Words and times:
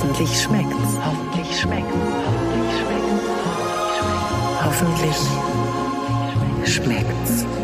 Hoffentlich 0.00 0.40
schmeckt's. 0.40 0.96
Hoffentlich 1.04 1.60
schmeckt's. 1.60 1.94
Hoffentlich 4.64 5.14
schmeckt's. 5.14 5.26
Hoffentlich 6.64 6.74
schmeckt's. 7.44 7.59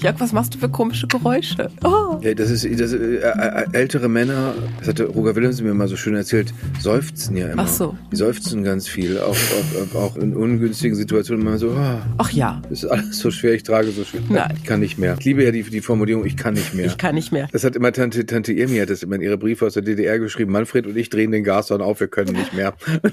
Jörg, 0.00 0.20
was 0.20 0.32
machst 0.32 0.54
du 0.54 0.58
für 0.58 0.68
komische 0.68 1.08
Geräusche? 1.08 1.70
Oh. 1.82 2.20
Ja, 2.22 2.32
das 2.32 2.50
ist, 2.50 2.80
das, 2.80 2.92
äh, 2.92 3.16
äh, 3.16 3.66
ältere 3.72 4.08
Männer, 4.08 4.54
das 4.78 4.88
hatte 4.88 5.06
Roger 5.06 5.34
Willems 5.34 5.60
mir 5.60 5.74
mal 5.74 5.88
so 5.88 5.96
schön 5.96 6.14
erzählt, 6.14 6.54
seufzen 6.78 7.36
ja 7.36 7.48
immer. 7.48 7.64
Ach 7.64 7.68
so. 7.68 7.98
Die 8.12 8.16
seufzen 8.16 8.62
ganz 8.62 8.86
viel, 8.86 9.18
auch, 9.18 9.34
auch, 9.34 9.94
auch 9.96 10.16
in 10.16 10.36
ungünstigen 10.36 10.94
Situationen 10.94 11.44
immer 11.44 11.58
so, 11.58 11.72
ah, 11.72 12.00
Ach 12.18 12.30
ja, 12.30 12.62
ist 12.70 12.84
alles 12.84 13.18
so 13.18 13.32
schwer, 13.32 13.54
ich 13.54 13.64
trage 13.64 13.90
so 13.90 14.04
schwer. 14.04 14.20
Nein. 14.28 14.54
Ich 14.56 14.64
kann 14.64 14.78
nicht 14.78 14.98
mehr. 14.98 15.16
Ich 15.18 15.24
liebe 15.24 15.42
ja 15.42 15.50
die, 15.50 15.64
die 15.64 15.80
Formulierung, 15.80 16.24
ich 16.24 16.36
kann 16.36 16.54
nicht 16.54 16.74
mehr. 16.74 16.86
ich 16.86 16.96
kann 16.96 17.16
nicht 17.16 17.32
mehr. 17.32 17.48
das 17.50 17.64
hat 17.64 17.74
immer 17.74 17.92
Tante, 17.92 18.24
Tante 18.24 18.52
Irmi 18.52 18.78
hat 18.78 18.90
das 18.90 19.02
immer 19.02 19.16
in 19.16 19.22
ihre 19.22 19.36
Briefe 19.36 19.66
aus 19.66 19.74
der 19.74 19.82
DDR 19.82 20.20
geschrieben. 20.20 20.52
Manfred 20.52 20.86
und 20.86 20.96
ich 20.96 21.10
drehen 21.10 21.32
den 21.32 21.42
Gashorn 21.42 21.82
auf, 21.82 21.98
wir 21.98 22.08
können 22.08 22.36
nicht 22.36 22.54
mehr. 22.54 22.74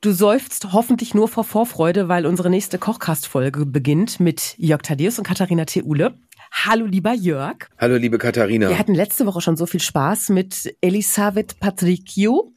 Du 0.00 0.12
seufzt 0.12 0.72
hoffentlich 0.72 1.14
nur 1.14 1.28
vor 1.28 1.44
Vorfreude, 1.44 2.08
weil 2.08 2.26
unsere 2.26 2.50
nächste 2.50 2.78
Kochkast-Folge 2.78 3.66
beginnt 3.66 4.20
mit 4.20 4.54
Jörg 4.58 4.82
Thaddeus 4.82 5.18
und 5.18 5.26
Katharina 5.26 5.64
Theule. 5.64 6.14
Hallo, 6.52 6.84
lieber 6.86 7.12
Jörg. 7.12 7.68
Hallo, 7.78 7.96
liebe 7.96 8.18
Katharina. 8.18 8.68
Wir 8.68 8.78
hatten 8.78 8.94
letzte 8.94 9.26
Woche 9.26 9.40
schon 9.40 9.56
so 9.56 9.66
viel 9.66 9.80
Spaß 9.80 10.30
mit 10.30 10.74
Elisabeth 10.80 11.60
Patricio. 11.60 12.52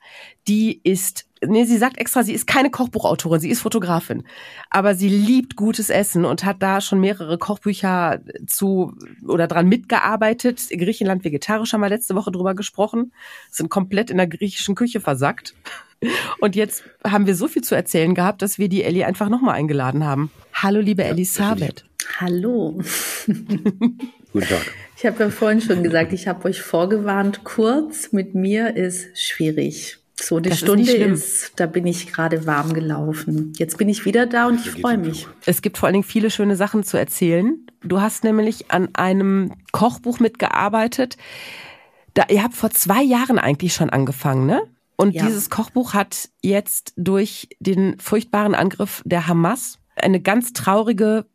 Die 0.47 0.81
ist, 0.83 1.25
nee, 1.47 1.65
sie 1.65 1.77
sagt 1.77 1.97
extra, 1.97 2.23
sie 2.23 2.33
ist 2.33 2.47
keine 2.47 2.69
Kochbuchautorin, 2.69 3.39
sie 3.39 3.49
ist 3.49 3.61
Fotografin. 3.61 4.23
Aber 4.69 4.95
sie 4.95 5.09
liebt 5.09 5.55
gutes 5.55 5.89
Essen 5.89 6.25
und 6.25 6.45
hat 6.45 6.61
da 6.61 6.81
schon 6.81 6.99
mehrere 6.99 7.37
Kochbücher 7.37 8.21
zu 8.47 8.93
oder 9.27 9.47
dran 9.47 9.67
mitgearbeitet. 9.67 10.67
Griechenland 10.69 11.23
vegetarisch 11.23 11.73
haben 11.73 11.81
wir 11.81 11.89
letzte 11.89 12.15
Woche 12.15 12.31
drüber 12.31 12.55
gesprochen. 12.55 13.13
Sind 13.49 13.69
komplett 13.69 14.09
in 14.09 14.17
der 14.17 14.27
griechischen 14.27 14.75
Küche 14.75 14.99
versackt. 14.99 15.53
Und 16.39 16.55
jetzt 16.55 16.83
haben 17.05 17.27
wir 17.27 17.35
so 17.35 17.47
viel 17.47 17.63
zu 17.63 17.75
erzählen 17.75 18.13
gehabt, 18.13 18.41
dass 18.41 18.57
wir 18.57 18.67
die 18.67 18.83
Ellie 18.83 19.05
einfach 19.05 19.29
nochmal 19.29 19.55
eingeladen 19.55 20.05
haben. 20.05 20.31
Hallo, 20.53 20.81
liebe 20.81 21.03
Elisabeth. 21.03 21.85
Hallo. 22.19 22.81
Guten 23.25 24.47
Tag. 24.47 24.73
Ich 24.97 25.05
habe 25.05 25.23
ja 25.23 25.29
vorhin 25.29 25.61
schon 25.61 25.83
gesagt, 25.83 26.13
ich 26.13 26.27
habe 26.27 26.45
euch 26.45 26.61
vorgewarnt, 26.61 27.43
kurz 27.43 28.11
mit 28.11 28.35
mir 28.35 28.75
ist 28.75 29.21
schwierig. 29.21 30.02
So 30.19 30.37
eine 30.37 30.49
Das 30.49 30.59
ist 30.59 30.63
Stunde 30.65 30.85
schlimm. 30.85 31.13
ist, 31.13 31.53
da 31.55 31.65
bin 31.65 31.87
ich 31.87 32.11
gerade 32.13 32.45
warm 32.45 32.73
gelaufen. 32.73 33.53
Jetzt 33.57 33.77
bin 33.77 33.89
ich 33.89 34.05
wieder 34.05 34.25
da 34.27 34.47
und 34.47 34.59
ich 34.63 34.69
freue 34.81 34.97
mich. 34.97 35.27
Es 35.45 35.61
gibt 35.61 35.77
vor 35.77 35.87
allen 35.87 35.93
Dingen 35.93 36.03
viele 36.03 36.29
schöne 36.29 36.55
Sachen 36.55 36.83
zu 36.83 36.97
erzählen. 36.97 37.65
Du 37.83 37.99
hast 37.99 38.23
nämlich 38.23 38.69
an 38.71 38.89
einem 38.93 39.51
Kochbuch 39.71 40.19
mitgearbeitet. 40.19 41.17
Da, 42.13 42.25
ihr 42.29 42.43
habt 42.43 42.53
vor 42.53 42.69
zwei 42.69 43.01
Jahren 43.01 43.39
eigentlich 43.39 43.73
schon 43.73 43.89
angefangen, 43.89 44.45
ne? 44.45 44.61
Und 44.95 45.15
Ja. 45.15 45.25
dieses 45.25 45.49
Kochbuch 45.49 45.95
hat 45.95 46.29
jetzt 46.43 46.93
durch 46.95 47.49
den 47.59 47.99
furchtbaren 47.99 48.53
Angriff 48.53 49.01
der 49.05 49.27
Hamas 49.27 49.79
eine 49.95 50.21
ganz 50.21 50.53
traurige 50.53 51.25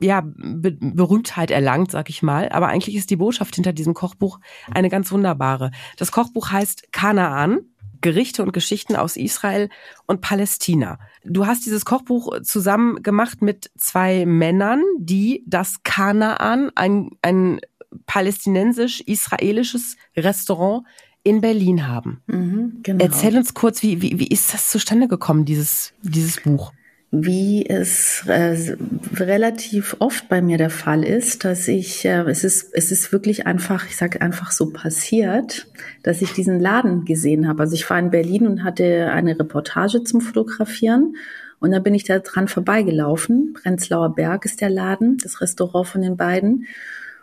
ja, 0.00 0.22
Be 0.24 0.72
Berühmtheit 0.72 1.52
erlangt, 1.52 1.92
sag 1.92 2.10
ich 2.10 2.20
mal. 2.22 2.48
Aber 2.48 2.66
eigentlich 2.66 2.96
ist 2.96 3.10
die 3.10 3.16
Botschaft 3.16 3.54
hinter 3.54 3.72
diesem 3.72 3.94
Kochbuch 3.94 4.40
eine 4.72 4.88
ganz 4.88 5.12
wunderbare. 5.12 5.70
Das 5.96 6.10
Kochbuch 6.10 6.50
heißt 6.50 6.90
Kanaan. 6.92 7.60
Gerichte 8.00 8.42
und 8.42 8.52
Geschichten 8.52 8.96
aus 8.96 9.16
Israel 9.16 9.68
und 10.06 10.20
Palästina. 10.20 10.98
Du 11.24 11.46
hast 11.46 11.66
dieses 11.66 11.84
Kochbuch 11.84 12.42
zusammen 12.42 13.02
gemacht 13.02 13.42
mit 13.42 13.70
zwei 13.76 14.26
Männern, 14.26 14.82
die 14.98 15.44
das 15.46 15.82
Kanaan, 15.82 16.70
ein, 16.74 17.10
ein 17.22 17.60
palästinensisch-israelisches 18.06 19.96
Restaurant 20.16 20.84
in 21.22 21.40
Berlin 21.40 21.86
haben. 21.88 22.22
Mhm, 22.26 22.80
genau. 22.82 23.04
Erzähl 23.04 23.36
uns 23.36 23.54
kurz, 23.54 23.82
wie, 23.82 24.00
wie, 24.02 24.18
wie 24.18 24.28
ist 24.28 24.54
das 24.54 24.70
zustande 24.70 25.08
gekommen, 25.08 25.44
dieses, 25.44 25.92
dieses 26.02 26.40
Buch? 26.40 26.72
Wie 27.10 27.66
es 27.66 28.24
äh, 28.26 28.76
relativ 29.14 29.96
oft 29.98 30.28
bei 30.28 30.42
mir 30.42 30.58
der 30.58 30.68
Fall 30.68 31.02
ist, 31.02 31.44
dass 31.44 31.66
ich, 31.66 32.04
äh, 32.04 32.20
es 32.28 32.44
ist, 32.44 32.70
es 32.74 32.92
ist 32.92 33.12
wirklich 33.12 33.46
einfach, 33.46 33.86
ich 33.86 33.96
sage 33.96 34.20
einfach 34.20 34.50
so 34.50 34.70
passiert, 34.70 35.68
dass 36.02 36.20
ich 36.20 36.32
diesen 36.34 36.60
Laden 36.60 37.06
gesehen 37.06 37.48
habe. 37.48 37.62
Also 37.62 37.74
ich 37.74 37.88
war 37.88 37.98
in 37.98 38.10
Berlin 38.10 38.46
und 38.46 38.62
hatte 38.62 39.10
eine 39.10 39.38
Reportage 39.38 40.04
zum 40.04 40.20
Fotografieren 40.20 41.14
und 41.60 41.72
dann 41.72 41.82
bin 41.82 41.94
ich 41.94 42.04
da 42.04 42.18
dran 42.18 42.48
vorbeigelaufen. 42.48 43.54
Prenzlauer 43.54 44.14
Berg 44.14 44.44
ist 44.44 44.60
der 44.60 44.70
Laden, 44.70 45.18
das 45.18 45.40
Restaurant 45.40 45.88
von 45.88 46.02
den 46.02 46.16
beiden. 46.16 46.66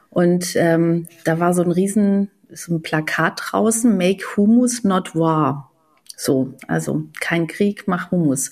Und 0.10 0.56
ähm, 0.56 1.08
da 1.24 1.40
war 1.40 1.54
so 1.54 1.62
ein 1.62 1.72
riesen, 1.72 2.30
so 2.52 2.74
ein 2.74 2.82
Plakat 2.82 3.42
draußen, 3.42 3.96
Make 3.96 4.24
Hummus 4.36 4.84
not 4.84 5.16
war. 5.16 5.72
So, 6.16 6.54
also 6.68 7.04
kein 7.20 7.48
Krieg, 7.48 7.84
mach 7.88 8.12
Hummus. 8.12 8.50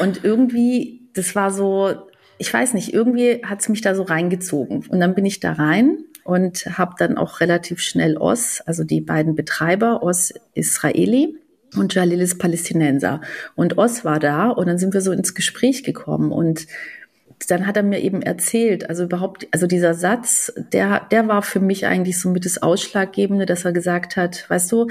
Und 0.00 0.24
irgendwie, 0.24 1.08
das 1.14 1.34
war 1.34 1.50
so, 1.50 1.94
ich 2.38 2.52
weiß 2.52 2.74
nicht, 2.74 2.92
irgendwie 2.92 3.42
hat's 3.44 3.68
mich 3.68 3.80
da 3.80 3.94
so 3.94 4.02
reingezogen. 4.02 4.84
Und 4.88 5.00
dann 5.00 5.14
bin 5.14 5.24
ich 5.24 5.40
da 5.40 5.52
rein 5.52 5.98
und 6.24 6.66
habe 6.78 6.94
dann 6.98 7.18
auch 7.18 7.40
relativ 7.40 7.80
schnell 7.80 8.16
Os, 8.16 8.60
also 8.60 8.84
die 8.84 9.00
beiden 9.00 9.34
Betreiber, 9.34 10.02
Os 10.02 10.32
Israeli 10.54 11.36
und 11.76 11.94
Jalil 11.94 12.20
ist 12.20 12.38
Palästinenser. 12.38 13.20
Und 13.54 13.78
Os 13.78 14.04
war 14.04 14.20
da 14.20 14.48
und 14.48 14.66
dann 14.66 14.78
sind 14.78 14.94
wir 14.94 15.00
so 15.00 15.12
ins 15.12 15.34
Gespräch 15.34 15.84
gekommen 15.84 16.32
und 16.32 16.66
dann 17.48 17.66
hat 17.66 17.76
er 17.76 17.82
mir 17.82 18.00
eben 18.00 18.22
erzählt, 18.22 18.88
also 18.88 19.04
überhaupt, 19.04 19.48
also 19.50 19.66
dieser 19.66 19.94
Satz, 19.94 20.52
der, 20.72 21.06
der 21.10 21.26
war 21.26 21.42
für 21.42 21.58
mich 21.58 21.86
eigentlich 21.86 22.20
so 22.20 22.30
mit 22.30 22.44
das 22.44 22.62
Ausschlaggebende, 22.62 23.46
dass 23.46 23.64
er 23.64 23.72
gesagt 23.72 24.16
hat, 24.16 24.48
weißt 24.48 24.70
du, 24.70 24.86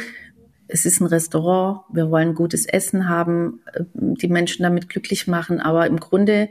es 0.71 0.85
ist 0.85 1.01
ein 1.01 1.07
Restaurant, 1.07 1.81
wir 1.91 2.09
wollen 2.09 2.33
gutes 2.33 2.65
Essen 2.65 3.09
haben, 3.09 3.59
äh, 3.73 3.83
die 3.93 4.27
Menschen 4.27 4.63
damit 4.63 4.89
glücklich 4.89 5.27
machen, 5.27 5.59
aber 5.59 5.87
im 5.87 5.99
Grunde 5.99 6.49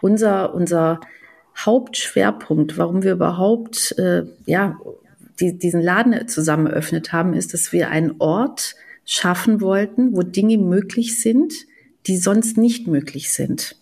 unser, 0.00 0.54
unser 0.54 1.00
Hauptschwerpunkt, 1.56 2.78
warum 2.78 3.02
wir 3.02 3.12
überhaupt 3.12 3.96
äh, 3.98 4.24
ja, 4.46 4.78
die, 5.40 5.58
diesen 5.58 5.80
Laden 5.80 6.28
zusammen 6.28 6.66
eröffnet 6.66 7.12
haben, 7.12 7.34
ist, 7.34 7.54
dass 7.54 7.72
wir 7.72 7.90
einen 7.90 8.16
Ort 8.18 8.74
schaffen 9.04 9.60
wollten, 9.60 10.14
wo 10.14 10.22
Dinge 10.22 10.58
möglich 10.58 11.20
sind, 11.20 11.52
die 12.06 12.16
sonst 12.16 12.56
nicht 12.56 12.86
möglich 12.86 13.32
sind. 13.32 13.76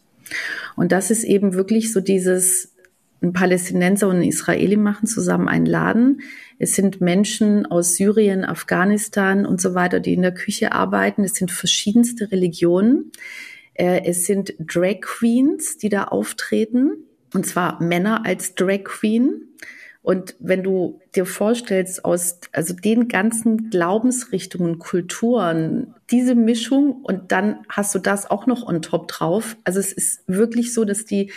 Und 0.76 0.92
das 0.92 1.10
ist 1.10 1.24
eben 1.24 1.54
wirklich 1.54 1.92
so 1.92 2.00
dieses, 2.00 2.74
ein 3.20 3.32
Palästinenser 3.32 4.08
und 4.08 4.16
ein 4.16 4.22
Israeli 4.22 4.76
machen 4.76 5.06
zusammen 5.06 5.48
einen 5.48 5.66
Laden. 5.66 6.20
Es 6.58 6.74
sind 6.74 7.00
Menschen 7.00 7.66
aus 7.66 7.94
Syrien, 7.94 8.44
Afghanistan 8.44 9.46
und 9.46 9.60
so 9.60 9.74
weiter, 9.74 10.00
die 10.00 10.14
in 10.14 10.22
der 10.22 10.34
Küche 10.34 10.72
arbeiten. 10.72 11.24
Es 11.24 11.34
sind 11.34 11.50
verschiedenste 11.50 12.30
Religionen. 12.30 13.10
Äh, 13.74 14.02
Es 14.04 14.26
sind 14.26 14.54
Drag 14.58 15.00
Queens, 15.00 15.78
die 15.78 15.88
da 15.88 16.04
auftreten. 16.04 16.92
Und 17.34 17.46
zwar 17.46 17.82
Männer 17.82 18.24
als 18.24 18.54
Drag 18.54 18.84
Queen. 18.84 19.48
Und 20.00 20.36
wenn 20.38 20.62
du 20.62 21.00
dir 21.14 21.26
vorstellst, 21.26 22.04
aus 22.04 22.38
also 22.52 22.72
den 22.72 23.08
ganzen 23.08 23.68
Glaubensrichtungen, 23.68 24.78
Kulturen, 24.78 25.94
diese 26.10 26.34
Mischung 26.34 27.02
und 27.02 27.30
dann 27.30 27.58
hast 27.68 27.94
du 27.94 27.98
das 27.98 28.30
auch 28.30 28.46
noch 28.46 28.66
on 28.66 28.80
top 28.80 29.08
drauf. 29.08 29.56
Also 29.64 29.80
es 29.80 29.92
ist 29.92 30.22
wirklich 30.26 30.72
so, 30.72 30.86
dass 30.86 31.04
die 31.04 31.30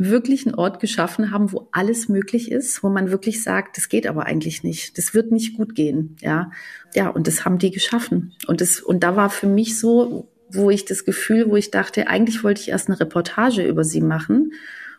wirklich 0.00 0.46
einen 0.46 0.54
Ort 0.54 0.80
geschaffen 0.80 1.30
haben, 1.30 1.52
wo 1.52 1.68
alles 1.72 2.08
möglich 2.08 2.50
ist, 2.50 2.82
wo 2.82 2.88
man 2.88 3.10
wirklich 3.10 3.42
sagt, 3.42 3.76
das 3.76 3.88
geht 3.90 4.06
aber 4.06 4.24
eigentlich 4.24 4.64
nicht. 4.64 4.96
Das 4.96 5.12
wird 5.12 5.30
nicht 5.30 5.56
gut 5.56 5.74
gehen. 5.74 6.16
Ja, 6.20 6.50
ja, 6.94 7.08
und 7.08 7.26
das 7.26 7.44
haben 7.44 7.58
die 7.58 7.70
geschaffen. 7.70 8.32
Und 8.46 8.62
das, 8.62 8.80
und 8.80 9.02
da 9.04 9.14
war 9.14 9.28
für 9.28 9.46
mich 9.46 9.78
so, 9.78 10.28
wo 10.50 10.70
ich 10.70 10.86
das 10.86 11.04
Gefühl, 11.04 11.50
wo 11.50 11.56
ich 11.56 11.70
dachte, 11.70 12.08
eigentlich 12.08 12.42
wollte 12.42 12.62
ich 12.62 12.70
erst 12.70 12.88
eine 12.88 12.98
Reportage 12.98 13.62
über 13.62 13.84
sie 13.84 14.00
machen 14.00 14.52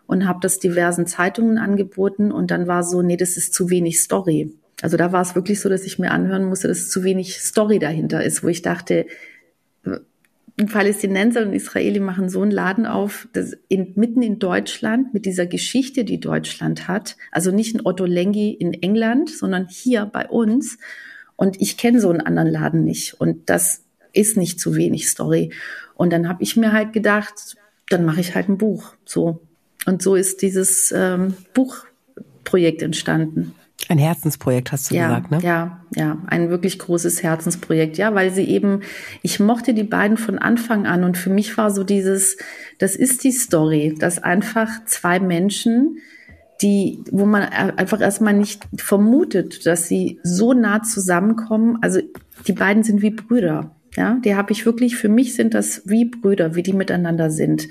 und 0.05 0.27
habe 0.27 0.39
das 0.41 0.59
diversen 0.59 1.07
Zeitungen 1.07 1.57
angeboten 1.57 2.31
und 2.31 2.51
dann 2.51 2.67
war 2.67 2.83
so, 2.83 3.01
nee, 3.01 3.17
das 3.17 3.37
ist 3.37 3.53
zu 3.53 3.69
wenig 3.69 3.99
Story. 3.99 4.53
Also 4.81 4.97
da 4.97 5.11
war 5.11 5.21
es 5.21 5.35
wirklich 5.35 5.59
so, 5.59 5.67
dass 5.67 5.83
ich 5.83 5.99
mir 5.99 6.11
anhören 6.11 6.45
musste, 6.45 6.67
dass 6.67 6.89
zu 6.89 7.03
wenig 7.03 7.39
Story 7.39 7.79
dahinter 7.79 8.23
ist, 8.23 8.43
wo 8.43 8.47
ich 8.47 8.61
dachte, 8.61 9.05
ein 10.59 10.67
Palästinenser 10.67 11.41
und 11.41 11.49
ein 11.49 11.53
Israeli 11.53 11.99
machen 11.99 12.29
so 12.29 12.41
einen 12.41 12.51
Laden 12.51 12.85
auf, 12.85 13.27
das 13.33 13.55
in, 13.67 13.93
mitten 13.95 14.21
in 14.21 14.39
Deutschland 14.39 15.13
mit 15.13 15.25
dieser 15.25 15.45
Geschichte, 15.45 16.03
die 16.03 16.19
Deutschland 16.19 16.87
hat. 16.87 17.17
Also 17.31 17.51
nicht 17.51 17.75
ein 17.75 17.85
Otto 17.85 18.05
Lengi 18.05 18.51
in 18.51 18.73
England, 18.73 19.29
sondern 19.29 19.67
hier 19.67 20.05
bei 20.05 20.27
uns. 20.27 20.77
Und 21.35 21.59
ich 21.61 21.77
kenne 21.77 21.99
so 21.99 22.09
einen 22.09 22.21
anderen 22.21 22.49
Laden 22.49 22.83
nicht. 22.83 23.19
Und 23.19 23.49
das 23.49 23.83
ist 24.13 24.37
nicht 24.37 24.59
zu 24.59 24.75
wenig 24.75 25.09
Story. 25.09 25.51
Und 25.95 26.11
dann 26.11 26.27
habe 26.27 26.43
ich 26.43 26.57
mir 26.57 26.71
halt 26.71 26.93
gedacht, 26.93 27.55
dann 27.89 28.05
mache 28.05 28.21
ich 28.21 28.35
halt 28.35 28.49
ein 28.49 28.57
Buch. 28.57 28.93
So. 29.05 29.41
Und 29.85 30.01
so 30.01 30.15
ist 30.15 30.41
dieses 30.41 30.91
ähm, 30.91 31.33
Buchprojekt 31.53 32.81
entstanden. 32.81 33.55
Ein 33.89 33.97
Herzensprojekt, 33.97 34.71
hast 34.71 34.89
du 34.89 34.95
Ja, 34.95 35.07
gesagt, 35.07 35.31
ne? 35.31 35.39
ja, 35.41 35.81
ja, 35.95 36.17
ein 36.27 36.49
wirklich 36.49 36.79
großes 36.79 37.23
Herzensprojekt, 37.23 37.97
ja, 37.97 38.13
weil 38.13 38.31
sie 38.31 38.43
eben, 38.43 38.81
ich 39.21 39.39
mochte 39.39 39.73
die 39.73 39.83
beiden 39.83 40.17
von 40.17 40.37
Anfang 40.37 40.85
an 40.85 41.03
und 41.03 41.17
für 41.17 41.29
mich 41.29 41.57
war 41.57 41.71
so 41.71 41.83
dieses, 41.83 42.37
das 42.77 42.95
ist 42.95 43.23
die 43.23 43.31
Story, 43.31 43.95
dass 43.97 44.21
einfach 44.21 44.85
zwei 44.85 45.19
Menschen, 45.19 45.97
die, 46.61 47.03
wo 47.11 47.25
man 47.25 47.43
einfach 47.43 48.01
erstmal 48.01 48.33
nicht 48.33 48.67
vermutet, 48.77 49.65
dass 49.65 49.87
sie 49.87 50.19
so 50.23 50.53
nah 50.53 50.83
zusammenkommen. 50.83 51.79
Also 51.81 52.01
die 52.47 52.53
beiden 52.53 52.83
sind 52.83 53.01
wie 53.01 53.09
Brüder. 53.09 53.75
Ja, 53.95 54.19
die 54.23 54.35
habe 54.35 54.53
ich 54.53 54.65
wirklich, 54.65 54.95
für 54.95 55.09
mich 55.09 55.33
sind 55.33 55.53
das 55.53 55.81
wie 55.85 56.05
Brüder, 56.05 56.55
wie 56.55 56.63
die 56.63 56.73
miteinander 56.73 57.29
sind. 57.29 57.67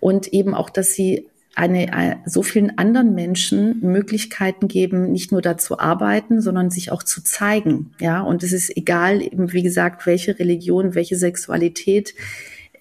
Und 0.00 0.28
eben 0.28 0.54
auch, 0.54 0.70
dass 0.70 0.94
sie 0.94 1.28
eine, 1.56 1.92
eine, 1.94 2.20
so 2.26 2.42
vielen 2.42 2.76
anderen 2.76 3.14
Menschen 3.14 3.80
Möglichkeiten 3.80 4.68
geben, 4.68 5.10
nicht 5.10 5.32
nur 5.32 5.40
da 5.40 5.56
zu 5.56 5.78
arbeiten, 5.78 6.42
sondern 6.42 6.70
sich 6.70 6.92
auch 6.92 7.02
zu 7.02 7.24
zeigen. 7.24 7.94
Ja, 7.98 8.20
und 8.20 8.42
es 8.42 8.52
ist 8.52 8.76
egal, 8.76 9.22
eben, 9.22 9.52
wie 9.52 9.62
gesagt, 9.62 10.06
welche 10.06 10.38
Religion, 10.38 10.94
welche 10.94 11.16
Sexualität. 11.16 12.14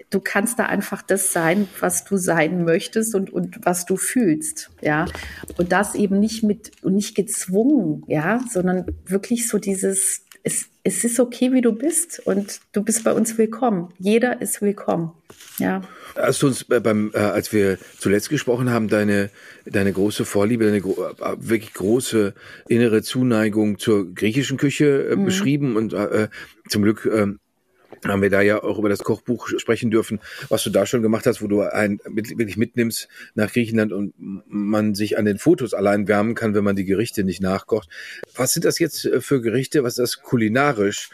Du 0.09 0.19
kannst 0.19 0.59
da 0.59 0.65
einfach 0.65 1.01
das 1.01 1.31
sein, 1.31 1.69
was 1.79 2.03
du 2.03 2.17
sein 2.17 2.65
möchtest 2.65 3.15
und, 3.15 3.31
und 3.31 3.59
was 3.63 3.85
du 3.85 3.95
fühlst. 3.95 4.71
Ja, 4.81 5.05
und 5.57 5.71
das 5.71 5.95
eben 5.95 6.19
nicht 6.19 6.43
mit 6.43 6.71
und 6.83 6.95
nicht 6.95 7.15
gezwungen, 7.15 8.03
ja, 8.07 8.41
sondern 8.51 8.85
wirklich 9.05 9.47
so 9.47 9.57
dieses, 9.57 10.25
es, 10.43 10.67
es 10.87 11.03
ist 11.03 11.19
okay, 11.19 11.51
wie 11.51 11.61
du 11.61 11.71
bist 11.71 12.21
und 12.25 12.59
du 12.71 12.83
bist 12.83 13.03
bei 13.03 13.11
uns 13.11 13.39
willkommen. 13.39 13.91
Jeder 13.97 14.39
ist 14.39 14.61
willkommen. 14.61 15.13
Ja. 15.57 15.81
Hast 16.15 16.43
du 16.43 16.47
uns 16.47 16.63
beim, 16.63 17.11
äh, 17.15 17.17
als 17.17 17.51
wir 17.51 17.79
zuletzt 17.97 18.29
gesprochen 18.29 18.69
haben, 18.69 18.87
deine, 18.87 19.31
deine 19.65 19.91
große 19.91 20.25
Vorliebe, 20.25 20.63
deine 20.63 20.81
gro 20.81 20.93
äh, 21.03 21.35
wirklich 21.39 21.73
große 21.73 22.35
innere 22.67 23.01
Zuneigung 23.01 23.79
zur 23.79 24.13
griechischen 24.13 24.57
Küche 24.57 25.07
äh, 25.09 25.15
mhm. 25.15 25.25
beschrieben 25.25 25.75
und 25.75 25.93
äh, 25.93 26.27
zum 26.69 26.83
Glück 26.83 27.07
äh, 27.07 27.33
haben 28.11 28.21
wir 28.21 28.29
da 28.29 28.41
ja 28.41 28.63
auch 28.63 28.79
über 28.79 28.89
das 28.89 29.03
Kochbuch 29.03 29.47
sprechen 29.57 29.91
dürfen, 29.91 30.19
was 30.49 30.63
du 30.63 30.69
da 30.69 30.85
schon 30.85 31.01
gemacht 31.01 31.25
hast, 31.25 31.41
wo 31.41 31.47
du 31.47 31.61
einen 31.61 31.99
wirklich 32.05 32.57
mitnimmst 32.57 33.07
nach 33.33 33.51
Griechenland 33.51 33.91
und 33.93 34.13
man 34.17 34.95
sich 34.95 35.17
an 35.17 35.25
den 35.25 35.37
Fotos 35.37 35.73
allein 35.73 36.07
wärmen 36.07 36.35
kann, 36.35 36.53
wenn 36.53 36.63
man 36.63 36.75
die 36.75 36.85
Gerichte 36.85 37.23
nicht 37.23 37.41
nachkocht. 37.41 37.89
Was 38.35 38.53
sind 38.53 38.65
das 38.65 38.79
jetzt 38.79 39.05
äh, 39.05 39.21
für 39.21 39.41
Gerichte? 39.41 39.83
Was 39.83 39.93
ist 39.93 39.99
das 39.99 40.21
kulinarisch? 40.21 41.09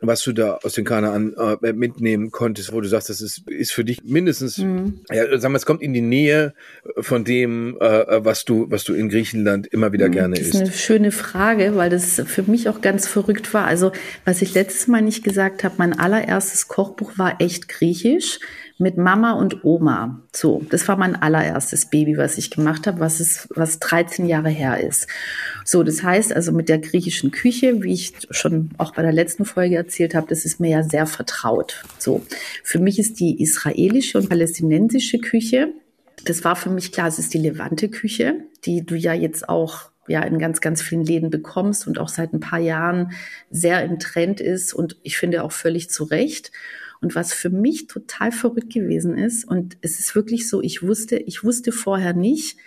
Was 0.00 0.22
du 0.22 0.32
da 0.32 0.58
aus 0.62 0.74
den 0.74 0.84
Kanaan 0.84 1.34
äh, 1.34 1.72
mitnehmen 1.72 2.30
konntest, 2.30 2.72
wo 2.72 2.80
du 2.80 2.88
sagst, 2.88 3.10
das 3.10 3.20
ist, 3.20 3.48
ist 3.48 3.72
für 3.72 3.84
dich 3.84 4.02
mindestens, 4.04 4.58
mhm. 4.58 5.00
ja, 5.10 5.38
sagen 5.38 5.52
wir, 5.52 5.58
es 5.58 5.66
kommt 5.66 5.82
in 5.82 5.92
die 5.92 6.00
Nähe 6.00 6.54
von 6.98 7.24
dem, 7.24 7.76
äh, 7.80 8.24
was 8.24 8.44
du, 8.44 8.66
was 8.70 8.84
du 8.84 8.94
in 8.94 9.08
Griechenland 9.08 9.66
immer 9.66 9.92
wieder 9.92 10.08
mhm. 10.08 10.12
gerne 10.12 10.38
isst. 10.38 10.54
Das 10.54 10.60
ist 10.60 10.66
eine 10.66 10.72
schöne 10.72 11.12
Frage, 11.12 11.76
weil 11.76 11.90
das 11.90 12.22
für 12.26 12.42
mich 12.42 12.68
auch 12.68 12.80
ganz 12.80 13.06
verrückt 13.06 13.52
war. 13.52 13.66
Also, 13.66 13.92
was 14.24 14.42
ich 14.42 14.54
letztes 14.54 14.86
Mal 14.88 15.02
nicht 15.02 15.24
gesagt 15.24 15.64
habe, 15.64 15.74
mein 15.78 15.98
allererstes 15.98 16.68
Kochbuch 16.68 17.18
war 17.18 17.40
echt 17.40 17.68
griechisch 17.68 18.38
mit 18.78 18.96
Mama 18.96 19.32
und 19.32 19.64
Oma. 19.64 20.22
So, 20.32 20.62
das 20.70 20.86
war 20.86 20.96
mein 20.96 21.16
allererstes 21.16 21.86
Baby, 21.86 22.16
was 22.16 22.38
ich 22.38 22.50
gemacht 22.50 22.86
habe, 22.86 23.00
was 23.00 23.18
es, 23.18 23.48
was 23.54 23.80
13 23.80 24.26
Jahre 24.26 24.48
her 24.48 24.80
ist. 24.80 25.08
So, 25.64 25.82
das 25.82 26.04
heißt 26.04 26.32
also 26.32 26.52
mit 26.52 26.68
der 26.68 26.78
griechischen 26.78 27.32
Küche, 27.32 27.82
wie 27.82 27.94
ich 27.94 28.12
schon 28.30 28.70
auch 28.78 28.94
bei 28.94 29.02
der 29.02 29.12
letzten 29.12 29.44
Folge 29.44 29.76
erzählt 29.76 30.14
habe, 30.14 30.28
das 30.28 30.44
ist 30.44 30.60
mir 30.60 30.70
ja 30.70 30.82
sehr 30.84 31.06
vertraut. 31.06 31.82
So, 31.98 32.24
für 32.62 32.78
mich 32.78 33.00
ist 33.00 33.18
die 33.18 33.42
israelische 33.42 34.18
und 34.18 34.28
palästinensische 34.28 35.18
Küche, 35.18 35.72
das 36.24 36.44
war 36.44 36.54
für 36.54 36.70
mich 36.70 36.92
klar, 36.92 37.08
es 37.08 37.18
ist 37.18 37.34
die 37.34 37.38
Levante 37.38 37.88
Küche, 37.88 38.44
die 38.64 38.84
du 38.84 38.94
ja 38.94 39.14
jetzt 39.14 39.48
auch 39.48 39.90
ja 40.06 40.22
in 40.22 40.38
ganz, 40.38 40.60
ganz 40.60 40.82
vielen 40.82 41.04
Läden 41.04 41.30
bekommst 41.30 41.86
und 41.86 41.98
auch 41.98 42.08
seit 42.08 42.32
ein 42.32 42.40
paar 42.40 42.58
Jahren 42.58 43.12
sehr 43.50 43.82
im 43.84 43.98
Trend 43.98 44.40
ist 44.40 44.74
und 44.74 44.96
ich 45.02 45.16
finde 45.16 45.44
auch 45.44 45.52
völlig 45.52 45.90
zu 45.90 46.04
Recht. 46.04 46.52
Und 47.00 47.14
was 47.14 47.32
für 47.32 47.50
mich 47.50 47.86
total 47.86 48.30
verrückt 48.30 48.72
gewesen 48.72 49.16
ist, 49.16 49.44
und 49.44 49.78
es 49.80 49.98
ist 49.98 50.14
wirklich 50.14 50.48
so, 50.48 50.60
ich 50.60 50.82
wusste, 50.82 51.16
ich 51.16 51.42
wusste 51.44 51.72
vorher 51.72 52.12
nicht, 52.12 52.58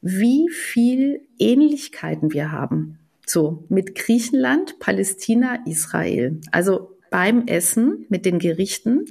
wie 0.00 0.48
viel 0.50 1.20
Ähnlichkeiten 1.38 2.32
wir 2.32 2.50
haben. 2.50 2.98
So, 3.26 3.64
mit 3.68 3.94
Griechenland, 3.94 4.78
Palästina, 4.80 5.58
Israel. 5.66 6.40
Also 6.50 6.96
beim 7.10 7.46
Essen 7.46 8.06
mit 8.08 8.24
den 8.24 8.38
Gerichten, 8.38 9.06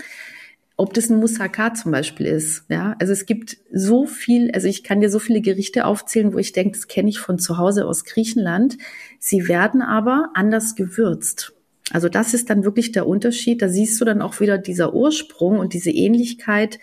ob 0.75 0.95
das 0.95 1.09
ein 1.09 1.19
Moussaka 1.19 1.75
zum 1.75 1.91
Beispiel 1.91 2.25
ist. 2.25 2.65
Ja, 2.67 2.95
also 2.99 3.13
es 3.13 3.27
gibt 3.27 3.57
so 3.71 4.07
viel, 4.07 4.51
also 4.51 4.67
ich 4.67 4.83
kann 4.83 4.99
dir 4.99 5.09
so 5.09 5.19
viele 5.19 5.41
Gerichte 5.41 5.85
aufzählen, 5.85 6.33
wo 6.33 6.39
ich 6.39 6.53
denke, 6.53 6.71
das 6.71 6.87
kenne 6.87 7.09
ich 7.09 7.19
von 7.19 7.37
zu 7.37 7.57
Hause 7.57 7.85
aus 7.85 8.03
Griechenland. 8.03 8.77
Sie 9.19 9.47
werden 9.47 9.83
aber 9.83 10.31
anders 10.33 10.75
gewürzt. 10.75 11.53
Also 11.91 12.09
das 12.09 12.33
ist 12.33 12.49
dann 12.49 12.63
wirklich 12.63 12.91
der 12.91 13.07
Unterschied. 13.07 13.61
Da 13.61 13.69
siehst 13.69 13.99
du 13.99 14.05
dann 14.05 14.21
auch 14.21 14.39
wieder 14.39 14.57
dieser 14.57 14.93
Ursprung 14.93 15.59
und 15.59 15.73
diese 15.73 15.91
Ähnlichkeit 15.91 16.79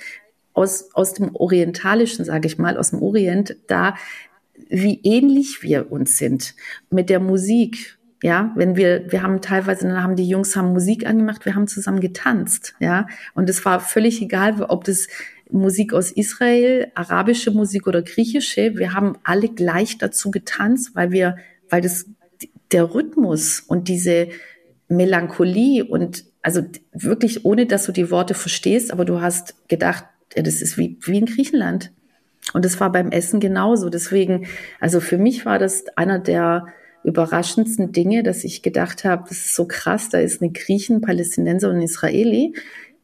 aus, 0.53 0.91
aus 0.95 1.15
dem 1.15 1.35
Orientalischen, 1.35 2.25
sage 2.25 2.49
ich 2.49 2.59
mal, 2.59 2.77
aus 2.77 2.91
dem 2.91 3.03
Orient, 3.03 3.57
da 3.69 3.95
wie 4.69 5.01
ähnlich 5.05 5.63
wir 5.63 5.91
uns 5.93 6.19
sind 6.19 6.55
mit 6.91 7.11
der 7.11 7.21
Musik. 7.21 7.97
Ja, 8.21 8.53
wenn 8.57 8.75
wir, 8.75 9.13
wir 9.13 9.23
haben 9.23 9.41
teilweise, 9.41 9.87
dann 9.87 10.03
haben 10.03 10.17
die 10.17 10.29
Jungs 10.29 10.57
haben 10.57 10.73
Musik 10.73 11.07
angemacht, 11.07 11.45
wir 11.45 11.55
haben 11.55 11.69
zusammen 11.69 12.01
getanzt, 12.01 12.75
ja, 12.81 13.07
und 13.35 13.49
es 13.49 13.65
war 13.65 13.79
völlig 13.79 14.21
egal, 14.21 14.61
ob 14.61 14.83
das 14.83 15.07
Musik 15.53 15.95
aus 15.95 16.11
Israel, 16.11 16.91
arabische 16.97 17.53
Musik 17.53 17.87
oder 17.87 18.03
griechische, 18.03 18.77
wir 18.77 18.93
haben 18.93 19.17
alle 19.23 19.49
gleich 19.49 19.99
dazu 19.99 20.33
getanzt, 20.33 20.97
weil 20.97 21.13
wir, 21.13 21.37
weil 21.71 21.81
das 21.81 22.07
der 22.73 22.93
Rhythmus 22.93 23.61
und 23.61 23.87
diese 23.87 24.29
Melancholie 24.89 25.85
und 25.85 26.25
also 26.43 26.63
wirklich 26.93 27.45
ohne, 27.45 27.67
dass 27.67 27.85
du 27.85 27.93
die 27.93 28.11
Worte 28.11 28.35
verstehst, 28.35 28.91
aber 28.93 29.05
du 29.05 29.21
hast 29.21 29.55
gedacht, 29.69 30.05
ja, 30.35 30.43
das 30.43 30.63
ist 30.63 30.79
wie, 30.79 30.99
wie 31.03 31.19
in 31.19 31.27
Griechenland. 31.27 31.93
Und 32.55 32.65
das 32.65 32.81
war 32.81 32.91
beim 32.91 33.11
Essen 33.11 33.41
genauso. 33.41 33.91
Deswegen, 33.91 34.47
also 34.81 35.01
für 35.01 35.19
mich 35.19 35.45
war 35.45 35.59
das 35.59 35.85
einer 35.97 36.19
der 36.19 36.67
überraschendsten 37.05 37.93
Dinge, 37.93 38.23
dass 38.23 38.45
ich 38.45 38.63
gedacht 38.63 39.05
habe, 39.05 39.25
das 39.29 39.39
ist 39.39 39.55
so 39.55 39.67
krass, 39.67 40.09
da 40.09 40.19
ist 40.19 40.43
eine 40.43 40.51
Griechen, 40.53 41.01
Palästinenser 41.01 41.71
und 41.71 41.81
Israeli, 41.81 42.55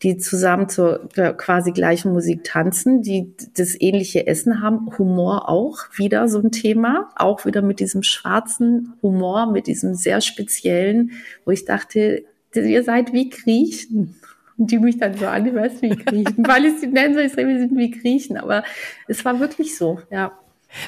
die 0.05 0.19
zusammen 0.19 0.69
zur 0.69 1.09
quasi 1.39 1.73
gleichen 1.73 2.13
Musik 2.13 2.45
tanzen, 2.45 3.01
die 3.03 3.35
das 3.57 3.75
ähnliche 3.81 4.27
Essen 4.27 4.63
haben, 4.63 4.91
Humor 4.99 5.49
auch 5.49 5.79
wieder 5.97 6.29
so 6.29 6.41
ein 6.41 6.53
Thema, 6.53 7.11
auch 7.17 7.47
wieder 7.47 7.63
mit 7.63 7.81
diesem 7.81 8.03
schwarzen 8.03 8.93
Humor, 9.03 9.51
mit 9.51 9.67
diesem 9.67 9.95
sehr 9.95 10.21
speziellen, 10.21 11.13
wo 11.47 11.53
ich 11.53 11.65
dachte, 11.65 12.25
ihr 12.55 12.85
seid 12.85 13.13
wie 13.15 13.31
Griechen. 13.31 14.17
Und 14.57 14.71
die 14.71 14.79
mich 14.79 14.99
dann 14.99 15.15
so 15.15 15.27
an, 15.27 15.47
ich 15.47 15.55
weiß 15.55 15.83
wie 15.83 15.97
Griechen. 15.97 16.43
Palästinenser, 16.45 17.25
Israelis 17.25 17.61
sind 17.61 17.77
wie 17.77 17.91
Griechen, 17.91 18.37
aber 18.37 18.63
es 19.09 19.25
war 19.25 19.41
wirklich 19.41 19.77
so, 19.77 20.01
ja. 20.11 20.39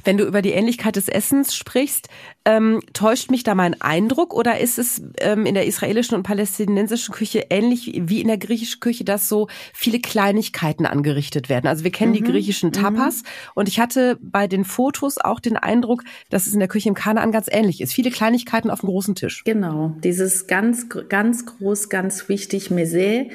Wenn 0.05 0.17
du 0.17 0.25
über 0.25 0.43
die 0.43 0.53
Ähnlichkeit 0.53 0.96
des 0.96 1.08
Essens 1.08 1.55
sprichst, 1.55 2.08
ähm, 2.44 2.81
täuscht 2.93 3.31
mich 3.31 3.43
da 3.43 3.55
mein 3.55 3.81
Eindruck 3.81 4.32
oder 4.32 4.60
ist 4.60 4.79
es 4.79 5.03
ähm, 5.19 5.46
in 5.46 5.55
der 5.55 5.67
israelischen 5.67 6.17
und 6.17 6.22
palästinensischen 6.22 7.15
Küche 7.15 7.46
ähnlich 7.51 7.93
wie 8.05 8.20
in 8.20 8.29
der 8.29 8.39
griechischen 8.39 8.81
Küche, 8.81 9.05
dass 9.05 9.29
so 9.29 9.49
viele 9.72 10.01
Kleinigkeiten 10.01 10.87
angerichtet 10.87 11.49
werden? 11.49 11.67
Also 11.67 11.84
wir 11.84 11.91
kennen 11.91 12.13
mhm. 12.13 12.17
die 12.17 12.22
griechischen 12.22 12.69
mhm. 12.69 12.75
Tapas 12.75 13.22
mhm. 13.22 13.29
und 13.55 13.69
ich 13.69 13.81
hatte 13.81 14.19
bei 14.20 14.46
den 14.46 14.65
Fotos 14.65 15.19
auch 15.19 15.41
den 15.41 15.56
Eindruck, 15.56 16.05
dass 16.31 16.46
es 16.46 16.53
in 16.53 16.60
der 16.60 16.69
Küche 16.69 16.89
im 16.89 16.94
Kanaan 16.94 17.32
ganz 17.32 17.49
ähnlich 17.51 17.81
ist. 17.81 17.93
Viele 17.93 18.10
Kleinigkeiten 18.10 18.70
auf 18.70 18.81
dem 18.81 18.89
großen 18.89 19.15
Tisch. 19.15 19.43
Genau, 19.44 19.94
dieses 20.03 20.46
ganz, 20.46 20.89
ganz 21.08 21.46
groß, 21.46 21.89
ganz 21.89 22.29
wichtig 22.29 22.70
Mese 22.70 23.29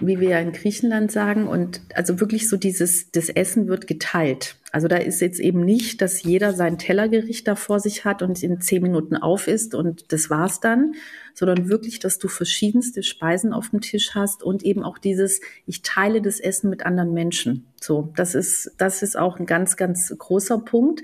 wie 0.00 0.18
wir 0.18 0.30
ja 0.30 0.40
in 0.40 0.52
Griechenland 0.52 1.12
sagen. 1.12 1.46
Und 1.46 1.80
also 1.94 2.20
wirklich 2.20 2.48
so 2.48 2.56
dieses, 2.56 3.10
das 3.12 3.28
Essen 3.28 3.68
wird 3.68 3.86
geteilt. 3.86 4.56
Also 4.72 4.88
da 4.88 4.96
ist 4.96 5.20
jetzt 5.20 5.38
eben 5.38 5.64
nicht, 5.64 6.02
dass 6.02 6.24
jeder 6.24 6.52
sein 6.52 6.78
Tellergericht 6.78 7.46
da 7.46 7.54
vor 7.54 7.78
sich 7.78 8.04
hat 8.04 8.22
und 8.22 8.42
in 8.42 8.60
zehn 8.60 8.82
Minuten 8.82 9.16
auf 9.16 9.46
isst 9.46 9.72
und 9.72 10.12
das 10.12 10.30
war's 10.30 10.58
dann, 10.58 10.94
sondern 11.32 11.68
wirklich, 11.68 12.00
dass 12.00 12.18
du 12.18 12.26
verschiedenste 12.26 13.04
Speisen 13.04 13.52
auf 13.52 13.70
dem 13.70 13.80
Tisch 13.80 14.16
hast 14.16 14.42
und 14.42 14.64
eben 14.64 14.82
auch 14.82 14.98
dieses, 14.98 15.40
ich 15.64 15.82
teile 15.82 16.20
das 16.20 16.40
Essen 16.40 16.70
mit 16.70 16.84
anderen 16.86 17.12
Menschen. 17.12 17.66
So, 17.80 18.12
das 18.16 18.34
ist, 18.34 18.72
das 18.76 19.02
ist 19.02 19.16
auch 19.16 19.38
ein 19.38 19.46
ganz, 19.46 19.76
ganz 19.76 20.12
großer 20.18 20.58
Punkt. 20.58 21.02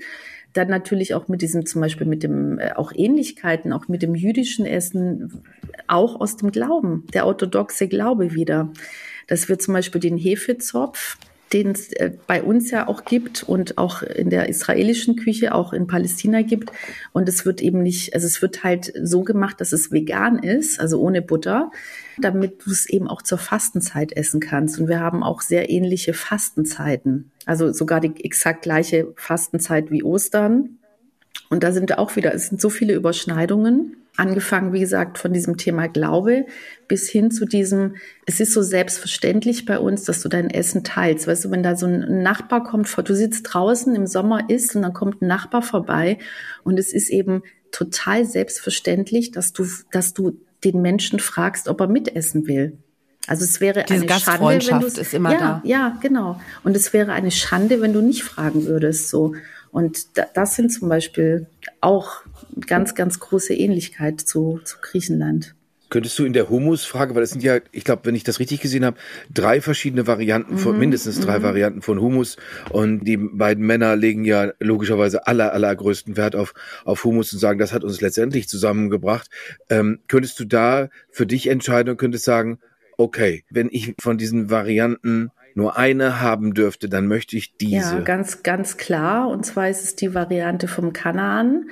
Dann 0.53 0.67
natürlich 0.67 1.13
auch 1.13 1.27
mit 1.27 1.41
diesem, 1.41 1.65
zum 1.65 1.81
Beispiel 1.81 2.07
mit 2.07 2.23
dem, 2.23 2.59
äh, 2.59 2.73
auch 2.73 2.91
Ähnlichkeiten, 2.93 3.73
auch 3.73 3.87
mit 3.87 4.01
dem 4.01 4.15
jüdischen 4.15 4.65
Essen, 4.65 5.43
auch 5.87 6.19
aus 6.19 6.37
dem 6.37 6.51
Glauben, 6.51 7.05
der 7.13 7.25
orthodoxe 7.25 7.87
Glaube 7.87 8.33
wieder. 8.33 8.71
Dass 9.27 9.47
wir 9.47 9.59
zum 9.59 9.73
Beispiel 9.73 10.01
den 10.01 10.17
Hefezopf, 10.17 11.17
den 11.53 11.71
es 11.71 11.91
äh, 11.93 12.11
bei 12.27 12.41
uns 12.41 12.71
ja 12.71 12.87
auch 12.87 13.03
gibt 13.03 13.43
und 13.43 13.77
auch 13.77 14.01
in 14.03 14.29
der 14.29 14.49
israelischen 14.49 15.15
Küche, 15.15 15.53
auch 15.53 15.73
in 15.73 15.87
Palästina 15.87 16.41
gibt. 16.41 16.71
Und 17.11 17.27
es 17.27 17.45
wird 17.45 17.61
eben 17.61 17.83
nicht, 17.83 18.13
also 18.13 18.27
es 18.27 18.41
wird 18.41 18.63
halt 18.63 18.93
so 19.01 19.23
gemacht, 19.23 19.59
dass 19.59 19.71
es 19.71 19.91
vegan 19.91 20.39
ist, 20.39 20.79
also 20.79 21.01
ohne 21.01 21.21
Butter, 21.21 21.71
damit 22.17 22.65
du 22.65 22.71
es 22.71 22.87
eben 22.87 23.07
auch 23.07 23.21
zur 23.21 23.37
Fastenzeit 23.37 24.13
essen 24.13 24.39
kannst. 24.39 24.79
Und 24.79 24.87
wir 24.87 24.99
haben 24.99 25.23
auch 25.23 25.41
sehr 25.41 25.69
ähnliche 25.69 26.13
Fastenzeiten. 26.13 27.31
Also 27.45 27.73
sogar 27.73 27.99
die 27.99 28.23
exakt 28.23 28.63
gleiche 28.63 29.13
Fastenzeit 29.15 29.91
wie 29.91 30.03
Ostern. 30.03 30.77
Und 31.49 31.63
da 31.63 31.71
sind 31.71 31.97
auch 31.97 32.15
wieder, 32.15 32.33
es 32.33 32.47
sind 32.47 32.61
so 32.61 32.69
viele 32.69 32.93
Überschneidungen. 32.93 33.97
Angefangen, 34.17 34.73
wie 34.73 34.81
gesagt, 34.81 35.17
von 35.17 35.31
diesem 35.31 35.57
Thema 35.57 35.87
Glaube 35.87 36.45
bis 36.87 37.09
hin 37.09 37.31
zu 37.31 37.45
diesem, 37.45 37.95
es 38.25 38.41
ist 38.41 38.53
so 38.53 38.61
selbstverständlich 38.61 39.65
bei 39.65 39.79
uns, 39.79 40.03
dass 40.03 40.21
du 40.21 40.27
dein 40.27 40.49
Essen 40.49 40.83
teilst. 40.83 41.27
Weißt 41.27 41.45
du, 41.45 41.51
wenn 41.51 41.63
da 41.63 41.77
so 41.77 41.85
ein 41.85 42.21
Nachbar 42.21 42.63
kommt, 42.63 42.93
du 43.07 43.15
sitzt 43.15 43.43
draußen 43.43 43.95
im 43.95 44.07
Sommer 44.07 44.49
isst 44.49 44.75
und 44.75 44.81
dann 44.81 44.93
kommt 44.93 45.21
ein 45.21 45.27
Nachbar 45.27 45.61
vorbei 45.61 46.17
und 46.63 46.77
es 46.77 46.91
ist 46.91 47.09
eben 47.09 47.43
total 47.71 48.25
selbstverständlich, 48.25 49.31
dass 49.31 49.53
du, 49.53 49.65
dass 49.91 50.13
du 50.13 50.37
den 50.63 50.81
Menschen 50.81 51.19
fragst, 51.19 51.67
ob 51.67 51.79
er 51.79 51.87
mitessen 51.87 52.47
will. 52.47 52.77
Also 53.27 53.45
es 53.45 53.61
wäre 53.61 53.85
Diese 53.87 54.01
eine 54.01 54.19
Schande, 54.19 54.67
wenn 54.67 54.79
du 54.79 54.87
ist 54.87 55.13
immer 55.13 55.31
ja, 55.31 55.39
da. 55.39 55.61
Ja, 55.63 55.97
genau. 56.01 56.41
Und 56.63 56.75
es 56.75 56.91
wäre 56.91 57.13
eine 57.13 57.31
Schande, 57.31 57.81
wenn 57.81 57.93
du 57.93 58.01
nicht 58.01 58.23
fragen 58.23 58.65
würdest. 58.65 59.09
So. 59.09 59.35
Und 59.71 60.17
da, 60.17 60.25
das 60.33 60.55
sind 60.55 60.71
zum 60.71 60.89
Beispiel 60.89 61.47
auch 61.81 62.23
ganz, 62.67 62.95
ganz 62.95 63.19
große 63.19 63.53
Ähnlichkeit 63.53 64.21
zu, 64.21 64.59
zu 64.63 64.77
Griechenland. 64.81 65.55
Könntest 65.91 66.17
du 66.17 66.23
in 66.23 66.31
der 66.31 66.49
Humusfrage, 66.49 67.15
weil 67.15 67.21
das 67.21 67.31
sind 67.31 67.43
ja, 67.43 67.57
ich 67.73 67.83
glaube, 67.83 68.05
wenn 68.05 68.15
ich 68.15 68.23
das 68.23 68.39
richtig 68.39 68.61
gesehen 68.61 68.85
habe, 68.85 68.97
drei 69.29 69.59
verschiedene 69.59 70.07
Varianten 70.07 70.57
von, 70.57 70.73
mhm. 70.73 70.79
mindestens 70.79 71.19
drei 71.19 71.39
mhm. 71.39 71.43
Varianten 71.43 71.81
von 71.81 71.99
Humus. 71.99 72.37
Und 72.69 73.03
die 73.03 73.17
beiden 73.17 73.65
Männer 73.65 73.97
legen 73.97 74.23
ja 74.23 74.53
logischerweise 74.59 75.27
aller, 75.27 75.51
allergrößten 75.51 76.15
Wert 76.15 76.37
auf, 76.37 76.53
auf 76.85 77.03
Humus 77.03 77.33
und 77.33 77.39
sagen, 77.39 77.59
das 77.59 77.73
hat 77.73 77.83
uns 77.83 77.99
letztendlich 77.99 78.47
zusammengebracht. 78.47 79.29
Ähm, 79.69 79.99
könntest 80.07 80.39
du 80.39 80.45
da 80.45 80.87
für 81.09 81.25
dich 81.25 81.47
entscheiden 81.47 81.89
und 81.89 81.97
könntest 81.97 82.23
sagen, 82.23 82.59
okay, 82.97 83.43
wenn 83.49 83.67
ich 83.69 83.93
von 83.99 84.17
diesen 84.17 84.49
Varianten 84.49 85.31
nur 85.55 85.77
eine 85.77 86.21
haben 86.21 86.53
dürfte, 86.53 86.87
dann 86.87 87.07
möchte 87.07 87.35
ich 87.35 87.57
diese. 87.57 87.95
Ja, 87.95 87.99
ganz, 87.99 88.43
ganz 88.43 88.77
klar. 88.77 89.27
Und 89.27 89.45
zwar 89.45 89.69
ist 89.69 89.83
es 89.83 89.97
die 89.97 90.13
Variante 90.13 90.69
vom 90.69 90.93
Kanaan 90.93 91.65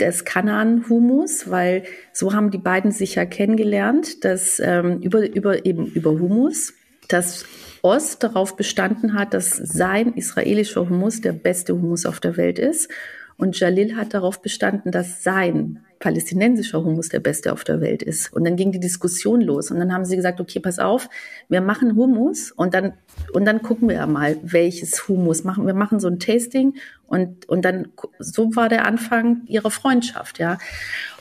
des 0.00 0.24
Kanaan-Humus, 0.24 1.50
weil 1.50 1.84
so 2.12 2.32
haben 2.32 2.50
die 2.50 2.58
beiden 2.58 2.90
sich 2.90 3.16
ja 3.16 3.24
kennengelernt, 3.24 4.24
dass 4.24 4.60
ähm, 4.60 5.00
über, 5.00 5.28
über 5.34 5.64
eben 5.66 5.86
über 5.86 6.10
Humus, 6.10 6.74
dass 7.08 7.44
Ost 7.82 8.22
darauf 8.22 8.56
bestanden 8.56 9.14
hat, 9.14 9.34
dass 9.34 9.56
sein 9.56 10.12
israelischer 10.14 10.88
Humus 10.88 11.20
der 11.20 11.32
beste 11.32 11.74
Humus 11.74 12.06
auf 12.06 12.20
der 12.20 12.36
Welt 12.36 12.58
ist. 12.58 12.90
Und 13.36 13.58
Jalil 13.58 13.96
hat 13.96 14.12
darauf 14.12 14.42
bestanden, 14.42 14.90
dass 14.92 15.22
sein 15.22 15.84
palästinensischer 16.00 16.82
Hummus 16.82 17.10
der 17.10 17.20
beste 17.20 17.52
auf 17.52 17.62
der 17.62 17.80
Welt 17.80 18.02
ist. 18.02 18.32
Und 18.32 18.44
dann 18.44 18.56
ging 18.56 18.72
die 18.72 18.80
Diskussion 18.80 19.42
los. 19.42 19.70
Und 19.70 19.78
dann 19.78 19.92
haben 19.92 20.06
sie 20.06 20.16
gesagt, 20.16 20.40
okay, 20.40 20.58
pass 20.58 20.78
auf, 20.78 21.08
wir 21.48 21.60
machen 21.60 21.94
Hummus 21.94 22.50
und 22.50 22.72
dann, 22.72 22.94
und 23.32 23.44
dann 23.44 23.62
gucken 23.62 23.88
wir 23.88 24.04
mal, 24.06 24.38
welches 24.42 25.06
Hummus 25.06 25.44
machen. 25.44 25.66
Wir 25.66 25.74
machen 25.74 26.00
so 26.00 26.08
ein 26.08 26.18
Tasting 26.18 26.74
und, 27.06 27.46
und 27.48 27.66
dann, 27.66 27.88
so 28.18 28.56
war 28.56 28.70
der 28.70 28.86
Anfang 28.86 29.42
ihrer 29.46 29.70
Freundschaft, 29.70 30.38
ja. 30.38 30.58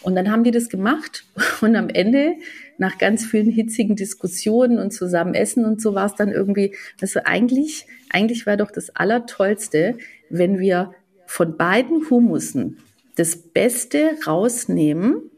Und 0.02 0.16
dann 0.16 0.32
haben 0.32 0.46
die 0.46 0.52
das 0.52 0.70
gemacht 0.70 1.26
und 1.62 1.76
am 1.76 1.90
Ende, 1.90 2.36
nach 2.78 2.98
ganz 2.98 3.26
vielen 3.26 3.52
hitzigen 3.52 3.98
Diskussionen 3.98 4.80
und 4.80 4.92
zusammen 4.92 5.34
essen 5.34 5.66
und 5.66 5.82
so 5.82 5.94
war 5.94 6.06
es 6.06 6.16
dann 6.16 6.32
irgendwie, 6.32 6.74
also 7.02 7.20
eigentlich, 7.26 7.86
eigentlich 8.10 8.46
wäre 8.46 8.56
doch 8.56 8.72
das 8.72 8.96
Allertollste, 8.96 9.98
wenn 10.30 10.58
wir 10.60 10.94
von 11.26 11.58
beiden 11.58 12.10
Humussen 12.10 12.78
das 13.20 13.36
Beste 13.36 14.12
rausnehmen 14.26 15.30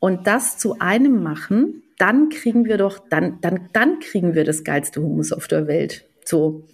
und 0.00 0.26
das 0.26 0.58
zu 0.58 0.78
einem 0.78 1.22
machen, 1.22 1.82
dann 1.98 2.30
kriegen 2.30 2.64
wir 2.64 2.78
doch, 2.78 2.98
dann, 2.98 3.40
dann, 3.40 3.68
dann 3.72 3.98
kriegen 3.98 4.34
wir 4.34 4.44
das 4.44 4.64
geilste 4.64 5.02
Humus 5.02 5.32
auf 5.32 5.46
der 5.48 5.66
Welt. 5.66 6.06
So. 6.24 6.64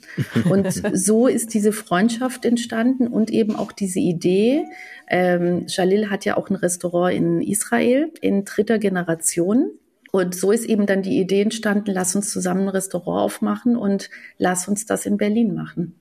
Und 0.49 0.67
so 0.93 1.27
ist 1.27 1.55
diese 1.55 1.73
Freundschaft 1.73 2.45
entstanden 2.45 3.09
und 3.09 3.31
eben 3.31 3.57
auch 3.57 3.73
diese 3.73 4.01
Idee. 4.01 4.65
Ähm, 5.09 5.65
Jalil 5.67 6.11
hat 6.11 6.25
ja 6.25 6.37
auch 6.37 6.51
ein 6.51 6.57
Restaurant 6.57 7.15
in 7.15 7.41
Israel 7.41 8.13
in 8.21 8.45
dritter 8.45 8.79
Generation. 8.79 9.71
Und 10.13 10.37
so 10.37 10.53
ist 10.53 10.67
eben 10.67 10.87
dann 10.87 11.03
die 11.03 11.19
Idee 11.19 11.43
entstanden, 11.43 11.91
lass 11.93 12.15
uns 12.15 12.31
zusammen 12.31 12.63
ein 12.63 12.69
Restaurant 12.69 13.25
aufmachen 13.25 13.77
und 13.77 14.11
lass 14.39 14.69
uns 14.69 14.87
das 14.87 15.07
in 15.07 15.17
Berlin 15.17 15.55
machen. 15.55 15.99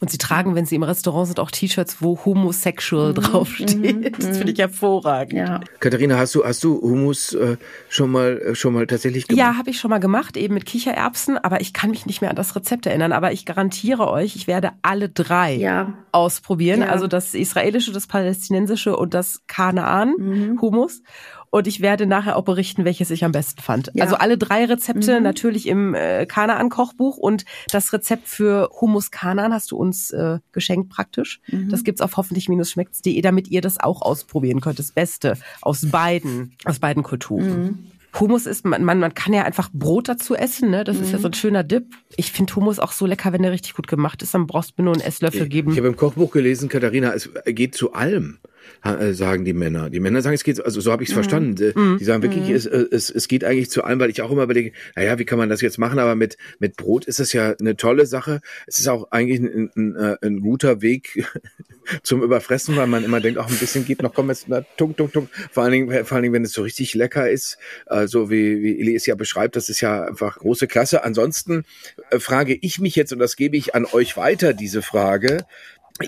Und 0.00 0.10
sie 0.10 0.16
tragen, 0.16 0.54
wenn 0.54 0.64
sie 0.64 0.76
im 0.76 0.82
Restaurant 0.82 1.26
sind, 1.26 1.40
auch 1.40 1.50
T-Shirts, 1.50 1.98
wo 2.00 2.18
homosexual 2.24 3.10
mhm, 3.10 3.14
draufsteht. 3.14 3.96
Mhm, 3.96 4.12
das 4.18 4.38
finde 4.38 4.52
ich 4.52 4.58
mhm. 4.58 4.62
hervorragend. 4.62 5.34
Ja. 5.34 5.60
Katharina, 5.78 6.16
hast 6.16 6.34
du, 6.34 6.44
hast 6.44 6.64
du 6.64 6.80
Hummus 6.80 7.34
äh, 7.34 7.58
schon 7.90 8.10
mal, 8.10 8.38
äh, 8.38 8.54
schon 8.54 8.72
mal 8.72 8.86
tatsächlich 8.86 9.28
gemacht? 9.28 9.38
Ja, 9.38 9.58
habe 9.58 9.68
ich 9.68 9.78
schon 9.78 9.90
mal 9.90 9.98
gemacht, 9.98 10.38
eben 10.38 10.54
mit 10.54 10.64
Kichererbsen, 10.64 11.36
aber 11.36 11.60
ich 11.60 11.74
kann 11.74 11.90
mich 11.90 12.06
nicht 12.06 12.22
mehr 12.22 12.30
an 12.30 12.36
das 12.36 12.56
Rezept 12.56 12.86
erinnern. 12.86 13.12
Aber 13.12 13.32
ich 13.32 13.44
garantiere 13.44 14.08
euch, 14.08 14.36
ich 14.36 14.46
werde 14.46 14.70
alle 14.80 15.10
drei 15.10 15.54
ja. 15.56 15.92
ausprobieren. 16.12 16.80
Ja. 16.80 16.86
Also 16.86 17.06
das 17.06 17.34
israelische, 17.34 17.92
das 17.92 18.06
palästinensische 18.06 18.96
und 18.96 19.12
das 19.12 19.42
Kanaan 19.48 20.14
mhm. 20.16 20.60
Hummus 20.62 21.02
und 21.50 21.66
ich 21.66 21.80
werde 21.80 22.06
nachher 22.06 22.36
auch 22.36 22.44
berichten, 22.44 22.84
welches 22.84 23.10
ich 23.10 23.24
am 23.24 23.32
besten 23.32 23.60
fand. 23.60 23.90
Ja. 23.94 24.04
Also 24.04 24.16
alle 24.16 24.38
drei 24.38 24.64
Rezepte 24.64 25.18
mhm. 25.18 25.24
natürlich 25.24 25.66
im 25.66 25.94
äh, 25.94 26.24
Kanaan-Kochbuch 26.26 27.16
und 27.16 27.44
das 27.70 27.92
Rezept 27.92 28.28
für 28.28 28.70
Hummus 28.80 29.10
Kanaan 29.10 29.52
hast 29.52 29.72
du 29.72 29.76
uns 29.76 30.10
äh, 30.12 30.38
geschenkt 30.52 30.90
praktisch. 30.90 31.40
Mhm. 31.48 31.68
Das 31.68 31.84
gibt's 31.84 32.00
auf 32.00 32.16
hoffentlich-schmeckt's.de, 32.16 33.20
damit 33.20 33.48
ihr 33.48 33.60
das 33.60 33.78
auch 33.78 34.02
ausprobieren 34.02 34.60
könnt. 34.60 34.78
Das 34.78 34.92
Beste 34.92 35.36
aus 35.60 35.90
beiden, 35.90 36.52
aus 36.64 36.78
beiden 36.78 37.02
Kulturen. 37.02 37.62
Mhm. 37.62 37.78
Hummus 38.18 38.46
ist, 38.46 38.64
man, 38.64 38.82
man, 38.82 38.98
man 38.98 39.14
kann 39.14 39.32
ja 39.32 39.44
einfach 39.44 39.70
Brot 39.72 40.08
dazu 40.08 40.34
essen, 40.34 40.70
ne? 40.70 40.82
Das 40.82 40.96
mhm. 40.96 41.04
ist 41.04 41.12
ja 41.12 41.18
so 41.18 41.28
ein 41.28 41.34
schöner 41.34 41.62
Dip. 41.62 41.94
Ich 42.16 42.32
finde 42.32 42.54
Hummus 42.56 42.78
auch 42.80 42.92
so 42.92 43.06
lecker, 43.06 43.32
wenn 43.32 43.42
der 43.42 43.52
richtig 43.52 43.74
gut 43.74 43.86
gemacht 43.86 44.22
ist. 44.22 44.34
Dann 44.34 44.46
brauchst 44.46 44.70
du 44.70 44.74
mir 44.78 44.86
nur 44.86 44.94
einen 44.94 45.02
Esslöffel 45.02 45.48
geben. 45.48 45.70
Ich 45.72 45.78
habe 45.78 45.88
im 45.88 45.96
Kochbuch 45.96 46.32
gelesen, 46.32 46.68
Katharina, 46.68 47.12
es 47.12 47.30
geht 47.46 47.74
zu 47.74 47.92
allem. 47.92 48.38
Äh, 48.82 49.12
sagen 49.12 49.44
die 49.44 49.52
Männer. 49.52 49.90
Die 49.90 50.00
Männer 50.00 50.22
sagen, 50.22 50.34
es 50.34 50.44
geht, 50.44 50.64
also 50.64 50.80
so 50.80 50.90
habe 50.90 51.02
ich 51.02 51.10
es 51.10 51.14
mhm. 51.14 51.18
verstanden. 51.18 51.62
Äh, 51.62 51.78
mhm. 51.78 51.98
Die 51.98 52.04
sagen 52.04 52.22
wirklich, 52.22 52.48
mhm. 52.48 52.54
es, 52.54 52.66
äh, 52.66 52.86
es, 52.90 53.10
es 53.10 53.28
geht 53.28 53.44
eigentlich 53.44 53.70
zu 53.70 53.84
allem, 53.84 54.00
weil 54.00 54.10
ich 54.10 54.22
auch 54.22 54.30
immer 54.30 54.44
überlege, 54.44 54.72
naja, 54.96 55.18
wie 55.18 55.24
kann 55.24 55.38
man 55.38 55.48
das 55.48 55.60
jetzt 55.60 55.78
machen? 55.78 55.98
Aber 55.98 56.14
mit, 56.14 56.36
mit 56.58 56.76
Brot 56.76 57.04
ist 57.04 57.20
es 57.20 57.32
ja 57.32 57.54
eine 57.60 57.76
tolle 57.76 58.06
Sache. 58.06 58.40
Es 58.66 58.78
ist 58.78 58.88
auch 58.88 59.10
eigentlich 59.10 59.40
ein, 59.40 59.70
ein, 59.76 60.16
ein 60.22 60.40
guter 60.40 60.80
Weg 60.80 61.26
zum 62.02 62.22
Überfressen, 62.22 62.76
weil 62.76 62.86
man 62.86 63.04
immer 63.04 63.20
denkt, 63.20 63.38
auch 63.38 63.48
ein 63.48 63.56
bisschen 63.56 63.84
geht 63.84 64.02
noch, 64.02 64.14
komm 64.14 64.28
jetzt, 64.28 64.48
na, 64.48 64.62
tunk, 64.76 64.96
tunk, 64.96 65.12
tunk. 65.12 65.28
Vor 65.50 65.62
allen 65.62 65.72
Dingen, 65.72 66.04
vor 66.04 66.16
allen 66.16 66.22
Dingen, 66.22 66.34
wenn 66.34 66.44
es 66.44 66.52
so 66.52 66.62
richtig 66.62 66.94
lecker 66.94 67.28
ist, 67.28 67.58
äh, 67.86 68.06
so 68.06 68.30
wie, 68.30 68.62
wie 68.62 68.80
Eli 68.80 68.94
es 68.94 69.06
ja 69.06 69.14
beschreibt, 69.14 69.56
das 69.56 69.68
ist 69.68 69.80
ja 69.80 70.04
einfach 70.04 70.38
große 70.38 70.66
Klasse. 70.66 71.04
Ansonsten 71.04 71.64
äh, 72.10 72.18
frage 72.18 72.56
ich 72.60 72.78
mich 72.78 72.96
jetzt, 72.96 73.12
und 73.12 73.18
das 73.18 73.36
gebe 73.36 73.56
ich 73.56 73.74
an 73.74 73.84
euch 73.84 74.16
weiter, 74.16 74.52
diese 74.52 74.82
Frage, 74.82 75.44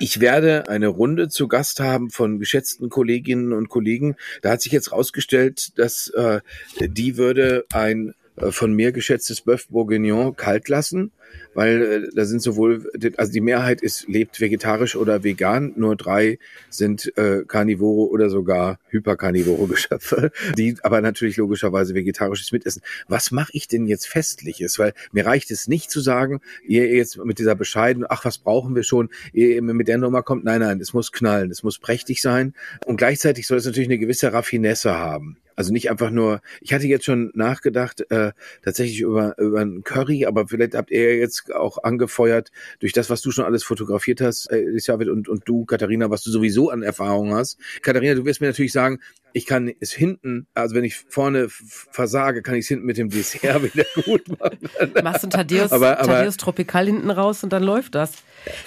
ich 0.01 0.21
werde 0.21 0.69
eine 0.69 0.89
Runde 0.89 1.29
zu 1.29 1.49
Gast 1.49 1.81
haben 1.81 2.11
von 2.11 2.39
geschätzten 2.39 2.89
Kolleginnen 2.89 3.53
und 3.53 3.69
Kollegen. 3.69 4.17
Da 4.41 4.51
hat 4.51 4.63
sich 4.63 4.73
jetzt 4.73 4.93
rausgestellt, 4.93 5.79
dass 5.79 6.09
äh, 6.09 6.41
die 6.81 7.17
würde 7.17 7.67
ein 7.73 8.15
von 8.51 8.73
mir 8.73 8.93
geschätztes 8.93 9.45
Bœuf 9.45 9.67
Bourguignon 9.71 10.37
kalt 10.37 10.69
lassen 10.69 11.13
weil 11.55 11.83
äh, 11.83 12.09
da 12.15 12.25
sind 12.25 12.43
sowohl, 12.43 12.91
also 13.17 13.33
die 13.33 13.41
Mehrheit 13.41 13.83
ist, 13.83 14.09
lebt 14.09 14.41
vegetarisch 14.41 14.97
oder 14.97 15.23
vegan, 15.23 15.73
nur 15.77 15.97
drei 15.97 16.39
sind 16.71 17.17
äh, 17.17 17.45
Karnivore 17.47 18.11
oder 18.11 18.31
sogar 18.31 18.79
hyperkarnivore 18.89 19.69
Geschöpfe, 19.73 20.31
die 20.57 20.77
aber 20.83 21.01
natürlich 21.01 21.37
logischerweise 21.37 21.95
vegetarisches 21.95 22.53
mitessen. 22.53 22.83
Was 23.09 23.31
mache 23.31 23.51
ich 23.53 23.69
denn 23.69 23.87
jetzt 23.87 24.07
Festliches? 24.09 24.79
Weil 24.79 24.95
mir 25.13 25.27
reicht 25.27 25.51
es 25.51 25.69
nicht 25.69 25.91
zu 25.91 26.01
sagen, 26.01 26.41
ihr 26.67 26.87
jetzt 26.89 27.23
mit 27.23 27.39
dieser 27.39 27.55
bescheiden, 27.55 28.05
ach, 28.09 28.25
was 28.25 28.39
brauchen 28.39 28.75
wir 28.75 28.83
schon, 28.83 29.11
ihr 29.33 29.61
mit 29.63 29.89
der 29.89 29.99
Nummer 29.99 30.23
kommt, 30.23 30.45
nein, 30.45 30.61
nein, 30.61 30.81
es 30.81 30.93
muss 30.93 31.13
knallen, 31.13 31.51
es 31.51 31.63
muss 31.63 31.79
prächtig 31.79 32.23
sein 32.23 32.55
und 32.87 32.97
gleichzeitig 32.97 33.47
soll 33.47 33.59
es 33.59 33.67
natürlich 33.67 33.89
eine 33.89 33.99
gewisse 33.99 34.33
Raffinesse 34.33 34.95
haben. 34.95 35.39
Also 35.63 35.73
nicht 35.73 35.93
einfach 35.93 36.11
nur, 36.11 36.41
ich 36.61 36.75
hatte 36.75 36.89
jetzt 36.89 37.05
schon 37.05 37.31
nachgedacht, 37.35 38.05
äh, 38.11 38.33
tatsächlich 38.65 39.01
über, 39.01 39.39
über 39.39 39.61
ein 39.61 39.85
Curry, 39.85 40.27
aber 40.27 40.49
vielleicht 40.49 40.75
habt 40.75 40.91
ihr 40.91 41.17
jetzt 41.19 41.55
auch 41.55 41.85
angefeuert 41.85 42.51
durch 42.81 42.93
das, 42.93 43.11
was 43.11 43.23
du 43.23 43.31
schon 43.31 43.45
alles 43.45 43.63
fotografiert 43.63 44.21
hast, 44.21 44.51
äh, 44.51 44.57
Elisabeth 44.57 45.07
und, 45.07 45.29
und 45.29 45.49
du, 45.49 45.65
Katharina, 45.65 46.11
was 46.11 46.25
du 46.25 46.33
sowieso 46.33 46.71
an 46.71 46.83
Erfahrung 46.83 47.33
hast. 47.33 47.61
Katharina, 47.81 48.15
du 48.15 48.25
wirst 48.25 48.41
mir 48.41 48.49
natürlich 48.49 48.73
sagen, 48.73 48.99
ich 49.33 49.47
kann 49.47 49.73
es 49.81 49.93
hinten, 49.93 50.47
also 50.55 50.75
wenn 50.75 50.85
ich 50.85 50.97
vorne 50.97 51.49
versage, 51.49 52.43
kann 52.43 52.55
ich 52.55 52.65
es 52.65 52.69
hinten 52.69 52.87
mit 52.87 52.99
dem 52.99 53.09
Dessert 53.09 53.63
wieder 53.75 53.85
gut 54.05 54.29
machen. 54.39 54.59
Machst 55.03 55.25
du 55.25 55.29
Tadeus, 55.29 55.73
aber, 55.73 55.99
aber, 55.99 56.13
Tadeus 56.15 56.37
Tropical 56.37 56.87
hinten 56.87 57.11
raus 57.11 57.43
und 57.43 57.53
dann 57.53 57.63
läuft 57.63 57.95
das. 57.95 58.13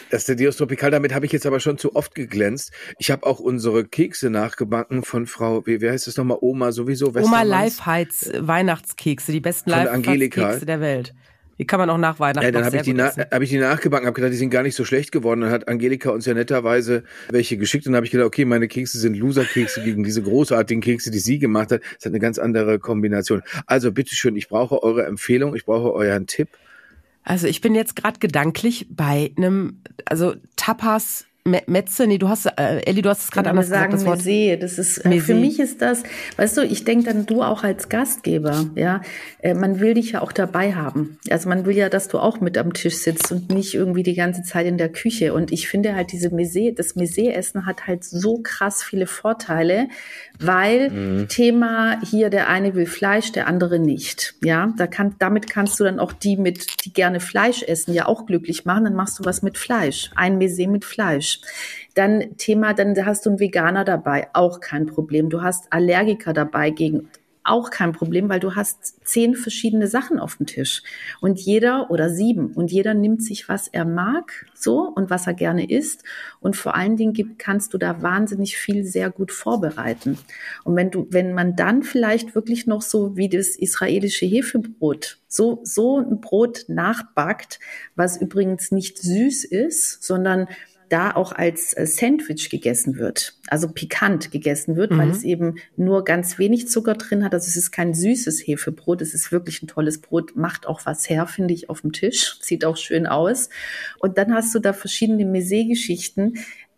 Das 0.09 0.25
Tadeus 0.25 0.57
Tropical, 0.57 0.91
damit 0.91 1.13
habe 1.13 1.25
ich 1.25 1.31
jetzt 1.31 1.45
aber 1.45 1.59
schon 1.59 1.77
zu 1.77 1.95
oft 1.95 2.15
geglänzt. 2.15 2.71
Ich 2.97 3.11
habe 3.11 3.25
auch 3.25 3.39
unsere 3.39 3.85
Kekse 3.85 4.29
nachgebacken 4.29 5.03
von 5.03 5.27
Frau, 5.27 5.65
wie, 5.65 5.81
wie 5.81 5.89
heißt 5.89 6.07
es 6.07 6.17
nochmal, 6.17 6.37
Oma 6.41 6.71
sowieso. 6.71 7.13
Oma 7.15 7.43
Lifeheiz 7.43 8.31
Weihnachtskekse, 8.37 9.31
die 9.31 9.39
besten 9.39 9.69
Lifeheiz-Kekse 9.69 10.65
der 10.65 10.79
Welt. 10.81 11.13
Die 11.57 11.65
kann 11.65 11.79
man 11.79 11.89
auch 11.89 11.97
nach 11.97 12.19
Weihnachten 12.19 12.45
Ja, 12.45 12.51
dann 12.51 12.65
habe 12.65 12.77
ich, 12.77 12.83
die 12.83 12.93
hab 12.93 13.41
ich 13.41 13.49
die 13.49 13.57
nachgebacken, 13.57 14.05
habe 14.05 14.15
gedacht, 14.15 14.33
die 14.33 14.37
sind 14.37 14.49
gar 14.49 14.63
nicht 14.63 14.75
so 14.75 14.83
schlecht 14.83 15.11
geworden. 15.11 15.41
Dann 15.41 15.51
hat 15.51 15.67
Angelika 15.67 16.09
uns 16.09 16.25
ja 16.25 16.33
netterweise 16.33 17.03
welche 17.29 17.57
geschickt 17.57 17.85
und 17.85 17.93
dann 17.93 17.97
habe 17.97 18.05
ich 18.05 18.11
gedacht, 18.11 18.27
okay, 18.27 18.43
meine 18.43 18.67
Kekse 18.67 18.99
sind 18.99 19.15
Loser-Kekse 19.15 19.83
gegen 19.83 20.03
diese 20.03 20.21
großartigen 20.21 20.81
Kekse, 20.81 21.11
die 21.11 21.19
sie 21.19 21.39
gemacht 21.39 21.71
hat. 21.71 21.81
Das 21.81 22.05
hat 22.05 22.11
eine 22.11 22.19
ganz 22.19 22.39
andere 22.39 22.77
Kombination. 22.79 23.41
Also 23.67 23.91
bitteschön, 23.91 24.35
ich 24.35 24.49
brauche 24.49 24.83
eure 24.83 25.05
Empfehlung, 25.05 25.55
ich 25.55 25.65
brauche 25.65 25.93
euren 25.93 26.27
Tipp. 26.27 26.49
Also 27.23 27.47
ich 27.47 27.61
bin 27.61 27.73
jetzt 27.73 27.95
gerade 27.95 28.19
gedanklich 28.19 28.87
bei 28.89 29.31
einem, 29.37 29.81
also 30.05 30.35
Tapas 30.57 31.25
Metze, 31.47 32.07
nee, 32.07 32.17
du 32.17 32.27
hast, 32.27 32.47
äh, 32.47 32.81
Elli, 32.87 33.03
du 33.03 33.09
hast 33.09 33.25
es 33.25 33.31
gerade 33.31 33.51
anders 33.51 33.67
sagen, 33.67 33.91
gesagt, 33.91 34.01
das 34.01 34.05
Wort. 34.07 34.17
Mesee, 34.17 34.57
das 34.57 34.79
ist, 34.79 35.05
äh, 35.05 35.19
für 35.19 35.35
mich 35.35 35.59
ist 35.59 35.79
das, 35.79 36.01
weißt 36.37 36.57
du, 36.57 36.61
ich 36.63 36.85
denke 36.85 37.05
dann 37.05 37.27
du 37.27 37.43
auch 37.43 37.63
als 37.63 37.87
Gastgeber, 37.87 38.65
ja, 38.73 39.01
äh, 39.43 39.53
man 39.53 39.79
will 39.79 39.93
dich 39.93 40.13
ja 40.13 40.21
auch 40.21 40.31
dabei 40.31 40.73
haben. 40.73 41.19
Also 41.29 41.47
man 41.47 41.67
will 41.67 41.75
ja, 41.75 41.89
dass 41.89 42.07
du 42.07 42.17
auch 42.17 42.41
mit 42.41 42.57
am 42.57 42.73
Tisch 42.73 42.95
sitzt 42.95 43.31
und 43.31 43.51
nicht 43.51 43.75
irgendwie 43.75 44.01
die 44.01 44.15
ganze 44.15 44.41
Zeit 44.41 44.65
in 44.65 44.79
der 44.79 44.89
Küche. 44.89 45.35
Und 45.35 45.51
ich 45.51 45.67
finde 45.67 45.93
halt 45.93 46.11
diese 46.11 46.33
Mesee, 46.33 46.71
das 46.71 46.95
Mesee-Essen 46.95 47.67
hat 47.67 47.85
halt 47.85 48.03
so 48.03 48.39
krass 48.41 48.81
viele 48.81 49.05
Vorteile, 49.05 49.87
weil 50.39 50.89
mhm. 50.89 51.27
Thema 51.27 52.01
hier, 52.01 52.31
der 52.31 52.49
eine 52.49 52.73
will 52.73 52.87
Fleisch, 52.87 53.31
der 53.33 53.45
andere 53.45 53.77
nicht. 53.77 54.33
Ja, 54.43 54.73
da 54.77 54.87
kann, 54.87 55.13
damit 55.19 55.47
kannst 55.47 55.79
du 55.79 55.83
dann 55.83 55.99
auch 55.99 56.11
die 56.11 56.37
mit, 56.37 56.85
die 56.85 56.91
gerne 56.91 57.19
Fleisch 57.19 57.61
essen, 57.61 57.93
ja 57.93 58.07
auch 58.07 58.25
glücklich 58.25 58.65
machen. 58.65 58.85
Dann 58.85 58.95
machst 58.95 59.19
du 59.19 59.25
was 59.25 59.43
mit 59.43 59.59
Fleisch. 59.59 60.09
Ein 60.15 60.39
Mesee 60.39 60.65
mit 60.65 60.85
Fleisch. 60.85 61.34
Dann 61.93 62.37
Thema, 62.37 62.73
dann 62.73 62.95
hast 63.05 63.25
du 63.25 63.31
einen 63.31 63.39
Veganer 63.39 63.85
dabei, 63.85 64.27
auch 64.33 64.59
kein 64.59 64.85
Problem. 64.85 65.29
Du 65.29 65.41
hast 65.41 65.71
Allergiker 65.71 66.33
dabei 66.33 66.69
gegen 66.69 67.09
auch 67.45 67.69
kein 67.69 67.93
Problem, 67.93 68.27
weil 68.27 68.39
du 68.39 68.55
hast 68.55 69.05
zehn 69.07 69.35
verschiedene 69.35 69.87
Sachen 69.87 70.19
auf 70.19 70.37
dem 70.37 70.47
Tisch 70.47 70.81
und 71.21 71.39
jeder 71.39 71.91
oder 71.91 72.09
sieben 72.09 72.47
und 72.53 72.71
jeder 72.71 72.93
nimmt 72.95 73.23
sich, 73.23 73.47
was 73.47 73.67
er 73.67 73.85
mag, 73.85 74.47
so 74.55 74.79
und 74.81 75.11
was 75.11 75.27
er 75.27 75.35
gerne 75.35 75.69
isst 75.69 76.03
und 76.39 76.55
vor 76.55 76.75
allen 76.75 76.97
Dingen 76.97 77.13
gibt, 77.13 77.37
kannst 77.37 77.73
du 77.73 77.77
da 77.77 78.01
wahnsinnig 78.01 78.57
viel 78.57 78.83
sehr 78.83 79.11
gut 79.11 79.31
vorbereiten. 79.31 80.17
Und 80.63 80.75
wenn 80.75 80.89
du, 80.89 81.07
wenn 81.11 81.33
man 81.33 81.55
dann 81.55 81.83
vielleicht 81.83 82.33
wirklich 82.33 82.65
noch 82.65 82.81
so 82.81 83.15
wie 83.15 83.29
das 83.29 83.49
israelische 83.49 84.25
Hefebrot, 84.25 85.19
so, 85.27 85.59
so 85.63 85.99
ein 85.99 86.21
Brot 86.21 86.65
nachbackt, 86.67 87.59
was 87.95 88.19
übrigens 88.19 88.71
nicht 88.71 88.97
süß 88.97 89.43
ist, 89.45 90.03
sondern 90.03 90.47
da 90.89 91.11
auch 91.11 91.31
als 91.31 91.75
äh, 91.75 91.85
Sandwich 91.85 92.49
gegessen 92.49 92.97
wird, 92.97 93.33
also 93.47 93.67
pikant 93.67 94.31
gegessen 94.31 94.75
wird, 94.75 94.91
mhm. 94.91 94.97
weil 94.97 95.09
es 95.09 95.23
eben 95.23 95.55
nur 95.77 96.03
ganz 96.03 96.37
wenig 96.37 96.67
Zucker 96.67 96.95
drin 96.95 97.23
hat. 97.23 97.33
Also 97.33 97.47
es 97.47 97.55
ist 97.55 97.71
kein 97.71 97.93
süßes 97.93 98.41
Hefebrot, 98.45 99.01
es 99.01 99.13
ist 99.13 99.31
wirklich 99.31 99.61
ein 99.63 99.67
tolles 99.67 100.01
Brot, 100.01 100.35
macht 100.35 100.67
auch 100.67 100.85
was 100.85 101.09
her, 101.09 101.27
finde 101.27 101.53
ich, 101.53 101.69
auf 101.69 101.81
dem 101.81 101.91
Tisch, 101.91 102.37
sieht 102.41 102.65
auch 102.65 102.77
schön 102.77 103.07
aus. 103.07 103.49
Und 103.99 104.17
dann 104.17 104.33
hast 104.33 104.53
du 104.53 104.59
da 104.59 104.73
verschiedene 104.73 105.25
Messé-Geschichten. 105.25 106.35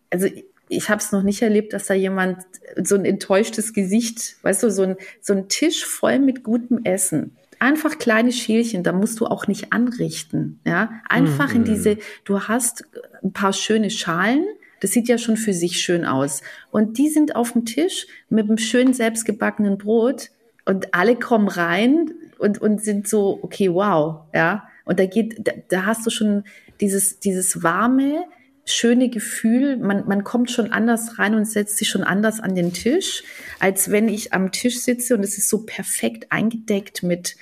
Also 0.09 0.27
ich 0.69 0.89
habe 0.89 1.01
es 1.01 1.11
noch 1.11 1.23
nicht 1.23 1.41
erlebt, 1.41 1.73
dass 1.73 1.87
da 1.87 1.93
jemand 1.93 2.45
so 2.83 2.95
ein 2.95 3.05
enttäuschtes 3.05 3.73
Gesicht, 3.73 4.35
weißt 4.41 4.63
du, 4.63 4.71
so 4.71 4.83
ein, 4.83 4.95
so 5.21 5.33
ein 5.33 5.47
Tisch 5.47 5.85
voll 5.85 6.19
mit 6.19 6.43
gutem 6.43 6.83
Essen 6.83 7.37
einfach 7.59 7.97
kleine 7.97 8.31
Schälchen, 8.31 8.83
da 8.83 8.91
musst 8.91 9.19
du 9.19 9.25
auch 9.25 9.47
nicht 9.47 9.73
anrichten, 9.73 10.59
ja. 10.65 10.91
Einfach 11.09 11.49
mhm. 11.49 11.57
in 11.57 11.63
diese, 11.65 11.97
du 12.23 12.41
hast 12.41 12.85
ein 13.23 13.33
paar 13.33 13.53
schöne 13.53 13.89
Schalen, 13.89 14.45
das 14.79 14.91
sieht 14.91 15.07
ja 15.07 15.17
schon 15.17 15.37
für 15.37 15.53
sich 15.53 15.79
schön 15.79 16.05
aus. 16.05 16.41
Und 16.71 16.97
die 16.97 17.09
sind 17.09 17.35
auf 17.35 17.53
dem 17.53 17.65
Tisch 17.65 18.07
mit 18.29 18.47
einem 18.47 18.57
schönen 18.57 18.93
selbstgebackenen 18.93 19.77
Brot 19.77 20.29
und 20.65 20.93
alle 20.93 21.15
kommen 21.15 21.47
rein 21.47 22.11
und, 22.37 22.61
und 22.61 22.83
sind 22.83 23.07
so, 23.07 23.39
okay, 23.41 23.73
wow, 23.73 24.21
ja. 24.33 24.67
Und 24.85 24.99
da 24.99 25.05
geht, 25.05 25.47
da, 25.47 25.51
da 25.67 25.85
hast 25.85 26.05
du 26.05 26.09
schon 26.09 26.43
dieses, 26.79 27.19
dieses 27.19 27.63
warme, 27.63 28.23
schöne 28.71 29.09
Gefühl, 29.09 29.77
man, 29.77 30.07
man 30.07 30.23
kommt 30.23 30.51
schon 30.51 30.71
anders 30.71 31.17
rein 31.19 31.35
und 31.35 31.45
setzt 31.45 31.77
sich 31.77 31.89
schon 31.89 32.03
anders 32.03 32.39
an 32.39 32.53
den 32.53 32.73
Tisch, 32.73 33.23
als 33.59 33.91
wenn 33.91 34.09
ich 34.09 34.33
am 34.33 34.51
Tisch 34.51 34.79
sitze 34.79 35.15
und 35.15 35.23
es 35.23 35.37
ist 35.37 35.49
so 35.49 35.59
perfekt 35.59 36.31
eingedeckt 36.31 37.01
mit, 37.01 37.37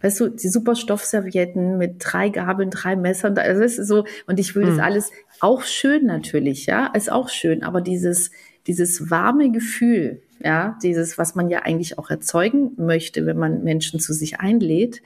weißt 0.00 0.20
du, 0.20 0.28
die 0.28 0.48
super 0.48 0.74
Stoffservietten 0.74 1.76
mit 1.76 1.96
drei 1.98 2.30
Gabeln, 2.30 2.70
drei 2.70 2.96
Messern, 2.96 3.36
also 3.36 3.62
es 3.62 3.78
ist 3.78 3.88
so, 3.88 4.04
und 4.26 4.40
ich 4.40 4.54
will 4.54 4.64
mhm. 4.64 4.76
das 4.76 4.78
alles 4.78 5.10
auch 5.40 5.62
schön 5.62 6.06
natürlich, 6.06 6.66
ja, 6.66 6.86
ist 6.86 7.12
auch 7.12 7.28
schön, 7.28 7.62
aber 7.62 7.80
dieses, 7.80 8.30
dieses 8.66 9.10
warme 9.10 9.50
Gefühl, 9.50 10.22
ja, 10.42 10.78
dieses, 10.82 11.18
was 11.18 11.34
man 11.34 11.50
ja 11.50 11.60
eigentlich 11.60 11.98
auch 11.98 12.08
erzeugen 12.08 12.72
möchte, 12.76 13.26
wenn 13.26 13.36
man 13.36 13.62
Menschen 13.62 14.00
zu 14.00 14.14
sich 14.14 14.40
einlädt, 14.40 15.02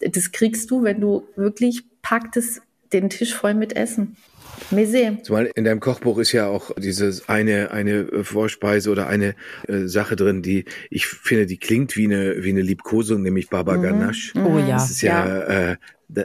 das 0.00 0.32
kriegst 0.32 0.70
du, 0.70 0.82
wenn 0.82 1.00
du 1.00 1.24
wirklich 1.36 1.84
packt 2.00 2.38
den 2.92 3.10
Tisch 3.10 3.34
voll 3.34 3.54
mit 3.54 3.76
Essen. 3.76 4.16
Zumal 5.22 5.50
in 5.54 5.64
deinem 5.64 5.80
Kochbuch 5.80 6.18
ist 6.18 6.32
ja 6.32 6.46
auch 6.46 6.70
dieses 6.76 7.28
eine, 7.28 7.70
eine 7.70 8.24
Vorspeise 8.24 8.90
oder 8.90 9.06
eine 9.08 9.34
äh, 9.68 9.86
Sache 9.86 10.16
drin, 10.16 10.42
die 10.42 10.64
ich 10.90 11.06
finde, 11.06 11.46
die 11.46 11.58
klingt 11.58 11.96
wie 11.96 12.04
eine, 12.04 12.42
wie 12.42 12.50
eine 12.50 12.62
Liebkosung, 12.62 13.22
nämlich 13.22 13.48
Baba 13.48 13.76
mhm. 13.76 13.82
Ganache. 13.82 14.32
Oh 14.36 14.58
ja. 14.58 14.68
Das 14.68 14.90
ist 14.90 15.02
ja, 15.02 15.26
ja. 15.26 15.70
Äh, 15.72 15.76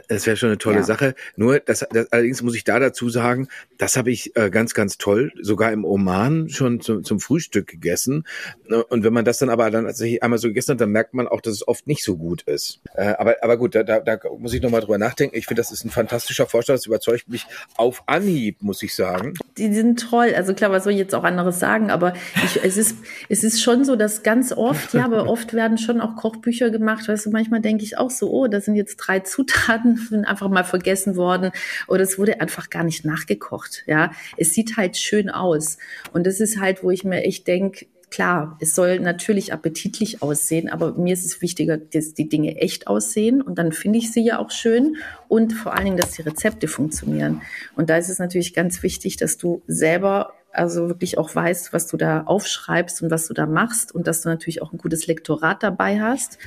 das 0.08 0.26
wäre 0.26 0.36
schon 0.36 0.48
eine 0.48 0.58
tolle 0.58 0.78
ja. 0.78 0.82
Sache. 0.82 1.14
Nur, 1.36 1.60
das, 1.60 1.86
das, 1.90 2.12
allerdings 2.12 2.42
muss 2.42 2.56
ich 2.56 2.64
da 2.64 2.78
dazu 2.78 3.08
sagen, 3.08 3.48
das 3.78 3.96
habe 3.96 4.10
ich 4.10 4.36
äh, 4.36 4.50
ganz, 4.50 4.74
ganz 4.74 4.98
toll, 4.98 5.32
sogar 5.40 5.72
im 5.72 5.84
Oman 5.84 6.48
schon 6.48 6.80
zum, 6.80 7.04
zum 7.04 7.20
Frühstück 7.20 7.66
gegessen. 7.66 8.24
Ne, 8.68 8.84
und 8.84 9.04
wenn 9.04 9.12
man 9.12 9.24
das 9.24 9.38
dann 9.38 9.50
aber 9.50 9.70
dann 9.70 9.84
tatsächlich 9.86 10.22
einmal 10.22 10.38
so 10.38 10.48
gegessen 10.48 10.72
hat, 10.72 10.80
dann 10.80 10.90
merkt 10.90 11.14
man 11.14 11.28
auch, 11.28 11.40
dass 11.40 11.54
es 11.54 11.68
oft 11.68 11.86
nicht 11.86 12.02
so 12.02 12.16
gut 12.16 12.42
ist. 12.42 12.80
Äh, 12.94 13.14
aber, 13.18 13.36
aber 13.42 13.56
gut, 13.56 13.74
da, 13.74 13.82
da, 13.82 14.00
da 14.00 14.18
muss 14.38 14.54
ich 14.54 14.62
nochmal 14.62 14.80
drüber 14.80 14.98
nachdenken. 14.98 15.36
Ich 15.36 15.46
finde, 15.46 15.60
das 15.60 15.70
ist 15.70 15.84
ein 15.84 15.90
fantastischer 15.90 16.46
Vorschlag. 16.46 16.74
Das 16.74 16.86
überzeugt 16.86 17.28
mich 17.28 17.46
auf 17.76 18.02
Anhieb, 18.06 18.62
muss 18.62 18.82
ich 18.82 18.94
sagen. 18.94 19.34
Die 19.56 19.72
sind 19.72 20.00
toll. 20.00 20.32
Also 20.34 20.54
klar, 20.54 20.70
was 20.70 20.84
soll 20.84 20.92
ich 20.92 20.98
jetzt 20.98 21.14
auch 21.14 21.24
anderes 21.24 21.60
sagen? 21.60 21.90
Aber 21.90 22.14
ich, 22.44 22.60
es 22.64 22.76
ist, 22.76 22.96
es 23.28 23.44
ist 23.44 23.62
schon 23.62 23.84
so, 23.84 23.96
dass 23.96 24.22
ganz 24.22 24.52
oft, 24.52 24.94
ja, 24.94 25.04
aber 25.04 25.28
oft 25.28 25.54
werden 25.54 25.78
schon 25.78 26.00
auch 26.00 26.16
Kochbücher 26.16 26.70
gemacht. 26.70 27.08
Weißt 27.08 27.26
du, 27.26 27.30
manchmal 27.30 27.60
denke 27.60 27.84
ich 27.84 27.98
auch 27.98 28.10
so, 28.10 28.30
oh, 28.30 28.48
da 28.48 28.60
sind 28.60 28.74
jetzt 28.74 28.96
drei 28.96 29.20
Zutaten 29.20 29.75
Zutaten 29.76 30.24
einfach 30.24 30.48
mal 30.48 30.64
vergessen 30.64 31.16
worden 31.16 31.52
oder 31.88 32.02
es 32.02 32.18
wurde 32.18 32.40
einfach 32.40 32.70
gar 32.70 32.84
nicht 32.84 33.04
nachgekocht. 33.04 33.84
Ja, 33.86 34.12
es 34.36 34.52
sieht 34.52 34.76
halt 34.76 34.96
schön 34.96 35.30
aus 35.30 35.78
und 36.12 36.26
das 36.26 36.40
ist 36.40 36.60
halt, 36.60 36.82
wo 36.82 36.90
ich 36.90 37.04
mir 37.04 37.22
echt 37.22 37.46
denke, 37.46 37.86
klar, 38.10 38.56
es 38.60 38.74
soll 38.74 39.00
natürlich 39.00 39.52
appetitlich 39.52 40.22
aussehen, 40.22 40.70
aber 40.70 40.94
mir 40.94 41.12
ist 41.12 41.26
es 41.26 41.42
wichtiger, 41.42 41.76
dass 41.76 42.14
die 42.14 42.28
Dinge 42.28 42.56
echt 42.56 42.86
aussehen 42.86 43.42
und 43.42 43.58
dann 43.58 43.72
finde 43.72 43.98
ich 43.98 44.12
sie 44.12 44.24
ja 44.24 44.38
auch 44.38 44.50
schön 44.50 44.96
und 45.28 45.52
vor 45.52 45.74
allen 45.74 45.86
Dingen, 45.86 45.96
dass 45.96 46.12
die 46.12 46.22
Rezepte 46.22 46.68
funktionieren. 46.68 47.42
Und 47.74 47.90
da 47.90 47.96
ist 47.96 48.08
es 48.08 48.18
natürlich 48.18 48.54
ganz 48.54 48.82
wichtig, 48.82 49.16
dass 49.16 49.36
du 49.36 49.62
selber 49.66 50.32
also 50.52 50.88
wirklich 50.88 51.18
auch 51.18 51.34
weißt, 51.34 51.74
was 51.74 51.86
du 51.86 51.98
da 51.98 52.22
aufschreibst 52.22 53.02
und 53.02 53.10
was 53.10 53.26
du 53.26 53.34
da 53.34 53.44
machst 53.44 53.94
und 53.94 54.06
dass 54.06 54.22
du 54.22 54.30
natürlich 54.30 54.62
auch 54.62 54.72
ein 54.72 54.78
gutes 54.78 55.06
Lektorat 55.06 55.62
dabei 55.62 56.00
hast. 56.00 56.38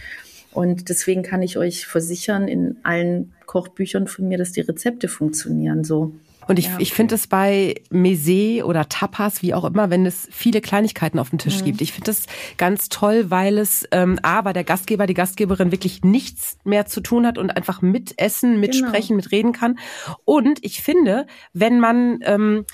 Und 0.51 0.89
deswegen 0.89 1.23
kann 1.23 1.41
ich 1.41 1.57
euch 1.57 1.85
versichern, 1.85 2.47
in 2.47 2.77
allen 2.83 3.33
Kochbüchern 3.45 4.07
von 4.07 4.27
mir, 4.27 4.37
dass 4.37 4.51
die 4.51 4.61
Rezepte 4.61 5.07
funktionieren 5.07 5.83
so. 5.83 6.13
Und 6.49 6.57
ich, 6.57 6.65
ja. 6.65 6.77
ich 6.79 6.93
finde 6.93 7.13
es 7.13 7.27
bei 7.27 7.75
Mese 7.91 8.65
oder 8.65 8.89
Tapas, 8.89 9.43
wie 9.43 9.53
auch 9.53 9.65
immer, 9.65 9.91
wenn 9.91 10.07
es 10.07 10.27
viele 10.31 10.61
Kleinigkeiten 10.61 11.19
auf 11.19 11.29
dem 11.29 11.37
Tisch 11.37 11.61
mhm. 11.61 11.65
gibt. 11.65 11.81
Ich 11.81 11.93
finde 11.93 12.09
es 12.09 12.25
ganz 12.57 12.89
toll, 12.89 13.29
weil 13.29 13.59
es 13.59 13.87
ähm, 13.91 14.17
A, 14.23 14.41
bei 14.41 14.51
der 14.51 14.63
Gastgeber, 14.63 15.05
die 15.05 15.13
Gastgeberin 15.13 15.71
wirklich 15.71 16.03
nichts 16.03 16.57
mehr 16.63 16.87
zu 16.87 17.01
tun 17.01 17.27
hat 17.27 17.37
und 17.37 17.55
einfach 17.55 17.83
mitessen, 17.83 18.59
mitsprechen, 18.59 19.09
genau. 19.09 19.17
mitreden 19.17 19.51
kann. 19.51 19.77
Und 20.25 20.57
ich 20.65 20.81
finde, 20.81 21.27
wenn 21.53 21.79
man 21.79 22.17
ähm, 22.23 22.65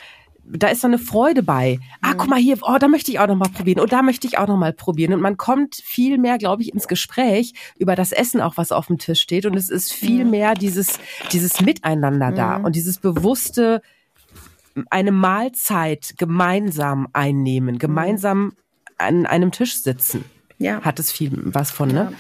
da 0.47 0.67
ist 0.67 0.81
so 0.81 0.88
eine 0.88 0.99
Freude 0.99 1.43
bei. 1.43 1.79
Ah, 2.01 2.13
guck 2.13 2.29
mal 2.29 2.39
hier, 2.39 2.58
oh, 2.62 2.77
da 2.79 2.88
möchte 2.88 3.12
ich 3.12 3.19
auch 3.19 3.27
noch 3.27 3.36
mal 3.36 3.49
probieren 3.49 3.79
und 3.79 3.91
da 3.91 4.01
möchte 4.01 4.27
ich 4.27 4.38
auch 4.38 4.47
noch 4.47 4.58
mal 4.58 4.73
probieren 4.73 5.13
und 5.13 5.21
man 5.21 5.38
kommt 5.38 5.75
viel 5.75 6.17
mehr, 6.17 6.38
glaube 6.38 6.62
ich, 6.62 6.73
ins 6.73 6.88
Gespräch 6.88 7.53
über 7.77 7.95
das 7.95 8.12
Essen 8.12 8.41
auch, 8.41 8.58
was 8.58 8.71
auf 8.71 8.88
dem 8.88 8.97
Tisch 8.97 9.21
steht 9.21 9.45
und 9.45 9.55
es 9.55 9.69
ist 9.69 9.91
viel 9.91 10.25
mhm. 10.25 10.31
mehr 10.31 10.53
dieses 10.53 10.99
dieses 11.31 11.62
Miteinander 11.62 12.31
mhm. 12.31 12.36
da 12.36 12.55
und 12.58 12.75
dieses 12.75 12.99
bewusste 12.99 13.81
eine 14.89 15.12
Mahlzeit 15.12 16.15
gemeinsam 16.17 17.08
einnehmen, 17.13 17.79
gemeinsam 17.79 18.53
an 18.97 19.25
einem 19.25 19.51
Tisch 19.51 19.77
sitzen. 19.77 20.25
Ja. 20.57 20.81
Hat 20.81 20.99
es 20.99 21.11
viel 21.11 21.31
was 21.33 21.71
von, 21.71 21.89
ne? 21.89 22.11
Ja. 22.11 22.17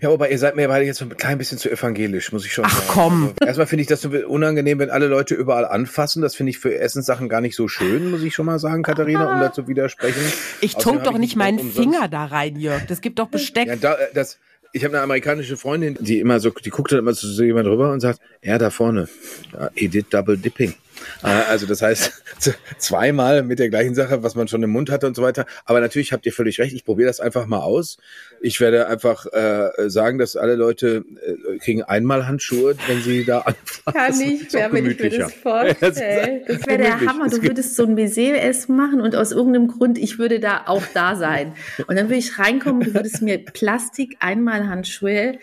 Ja, 0.00 0.10
aber 0.10 0.30
ihr 0.30 0.38
seid 0.38 0.54
mir 0.54 0.68
beide 0.68 0.84
jetzt 0.84 0.98
so 0.98 1.04
ein 1.04 1.16
klein 1.16 1.36
bisschen 1.36 1.58
zu 1.58 1.68
evangelisch, 1.68 2.30
muss 2.30 2.46
ich 2.46 2.52
schon 2.52 2.64
Ach, 2.64 2.70
sagen. 2.70 2.86
Ach 2.88 2.94
komm. 2.94 3.22
Also, 3.40 3.46
erstmal 3.46 3.66
finde 3.66 3.82
ich 3.82 3.88
das 3.88 4.00
so 4.00 4.08
unangenehm, 4.08 4.78
wenn 4.78 4.88
alle 4.88 5.08
Leute 5.08 5.34
überall 5.34 5.64
anfassen. 5.64 6.22
Das 6.22 6.36
finde 6.36 6.50
ich 6.50 6.60
für 6.60 6.78
Essenssachen 6.78 7.28
gar 7.28 7.40
nicht 7.40 7.56
so 7.56 7.66
schön, 7.66 8.08
muss 8.10 8.22
ich 8.22 8.32
schon 8.32 8.46
mal 8.46 8.60
sagen, 8.60 8.84
Katharina, 8.84 9.34
um 9.34 9.40
dazu 9.40 9.66
widersprechen. 9.66 10.20
Ich 10.60 10.76
tunk 10.76 11.02
doch 11.02 11.18
nicht 11.18 11.34
meinen 11.34 11.58
Finger 11.58 12.06
da 12.06 12.26
rein, 12.26 12.54
Jörg. 12.56 12.86
Das 12.86 13.00
gibt 13.00 13.18
doch 13.18 13.26
Besteck. 13.26 13.66
Ja, 13.66 13.74
da, 13.74 13.96
das, 14.14 14.38
ich 14.72 14.84
habe 14.84 14.94
eine 14.94 15.02
amerikanische 15.02 15.56
Freundin, 15.56 15.96
die 15.98 16.20
immer 16.20 16.38
so, 16.38 16.50
die 16.50 16.70
guckt 16.70 16.92
dann 16.92 17.00
immer 17.00 17.14
zu 17.14 17.26
so 17.26 17.42
jemand 17.42 17.66
rüber 17.66 17.90
und 17.90 17.98
sagt, 17.98 18.20
ja, 18.42 18.58
da 18.58 18.70
vorne, 18.70 19.08
ja, 19.52 19.70
Edith 19.74 20.06
Double 20.10 20.36
Dipping. 20.36 20.74
Äh, 21.22 21.28
also 21.28 21.66
das 21.66 21.82
heißt, 21.82 22.22
zweimal 22.78 23.42
mit 23.42 23.58
der 23.58 23.68
gleichen 23.68 23.94
Sache, 23.94 24.22
was 24.22 24.34
man 24.34 24.48
schon 24.48 24.62
im 24.62 24.70
Mund 24.70 24.90
hatte 24.90 25.06
und 25.06 25.16
so 25.16 25.22
weiter. 25.22 25.46
Aber 25.64 25.80
natürlich 25.80 26.12
habt 26.12 26.26
ihr 26.26 26.32
völlig 26.32 26.58
recht, 26.58 26.74
ich 26.74 26.84
probiere 26.84 27.08
das 27.08 27.20
einfach 27.20 27.46
mal 27.46 27.60
aus. 27.60 27.98
Ich 28.40 28.60
werde 28.60 28.86
einfach 28.86 29.26
äh, 29.32 29.88
sagen, 29.88 30.18
dass 30.18 30.36
alle 30.36 30.54
Leute 30.54 31.04
äh, 31.24 31.58
kriegen 31.58 31.82
einmal 31.82 32.26
Handschuhe, 32.26 32.76
wenn 32.86 33.02
sie 33.02 33.24
da 33.24 33.38
anfangen. 33.84 33.96
Kann 33.96 34.20
ich, 34.20 34.52
wer 34.52 34.72
wenn 34.72 34.90
ich 34.90 34.98
mir 34.98 35.10
das 35.10 35.32
vorstelle. 35.32 36.42
Das 36.50 36.66
wäre 36.66 36.78
der 36.78 37.00
Hammer. 37.00 37.28
Du 37.28 37.42
würdest 37.42 37.76
so 37.76 37.84
ein 37.84 37.94
Baiser-Essen 37.94 38.76
machen 38.76 39.00
und 39.00 39.14
aus 39.14 39.32
irgendeinem 39.32 39.68
Grund, 39.68 39.98
ich 39.98 40.18
würde 40.18 40.40
da 40.40 40.64
auch 40.66 40.82
da 40.94 41.16
sein. 41.16 41.54
Und 41.86 41.96
dann 41.96 42.06
würde 42.06 42.18
ich 42.18 42.38
reinkommen, 42.38 42.82
du 42.82 42.94
würdest 42.94 43.22
mir 43.22 43.38
Plastik 43.38 44.16
einmal 44.20 44.68
Handschuhe 44.68 45.38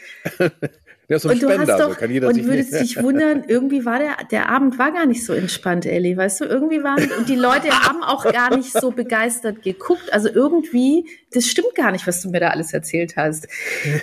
Der 1.09 1.17
ist 1.17 1.23
so 1.23 1.29
ein 1.29 1.35
und 1.35 1.41
du 1.41 1.47
Spender, 1.49 1.73
hast 1.73 1.81
so 1.81 1.89
doch, 1.89 1.97
kann 1.97 2.11
jeder 2.11 2.27
und 2.27 2.33
sich 2.33 2.45
würdest 2.45 2.73
nicht- 2.73 2.97
dich 2.97 3.03
wundern, 3.03 3.43
irgendwie 3.47 3.85
war 3.85 3.99
der, 3.99 4.17
der 4.29 4.49
Abend 4.49 4.77
war 4.77 4.91
gar 4.91 5.05
nicht 5.05 5.23
so 5.25 5.31
entspannt, 5.33 5.85
Ellie, 5.85 6.17
weißt 6.17 6.41
du, 6.41 6.45
irgendwie 6.45 6.83
waren, 6.83 7.09
und 7.17 7.29
die 7.29 7.35
Leute 7.35 7.69
haben 7.69 8.03
auch 8.03 8.25
gar 8.31 8.55
nicht 8.55 8.73
so 8.73 8.91
begeistert 8.91 9.61
geguckt, 9.63 10.11
also 10.11 10.27
irgendwie, 10.27 11.05
das 11.31 11.45
stimmt 11.45 11.75
gar 11.75 11.91
nicht, 11.91 12.05
was 12.07 12.21
du 12.21 12.29
mir 12.29 12.41
da 12.41 12.49
alles 12.49 12.73
erzählt 12.73 13.15
hast. 13.15 13.47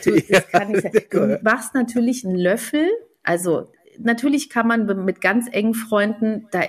Du, 0.04 0.12
das 0.30 0.48
kann 0.48 0.72
nicht 0.72 0.82
sein. 0.82 0.92
du 1.10 1.40
machst 1.42 1.74
natürlich 1.74 2.24
einen 2.24 2.36
Löffel, 2.36 2.88
also 3.22 3.68
natürlich 3.98 4.48
kann 4.48 4.66
man 4.66 5.04
mit 5.04 5.20
ganz 5.20 5.46
engen 5.52 5.74
Freunden, 5.74 6.46
da 6.52 6.62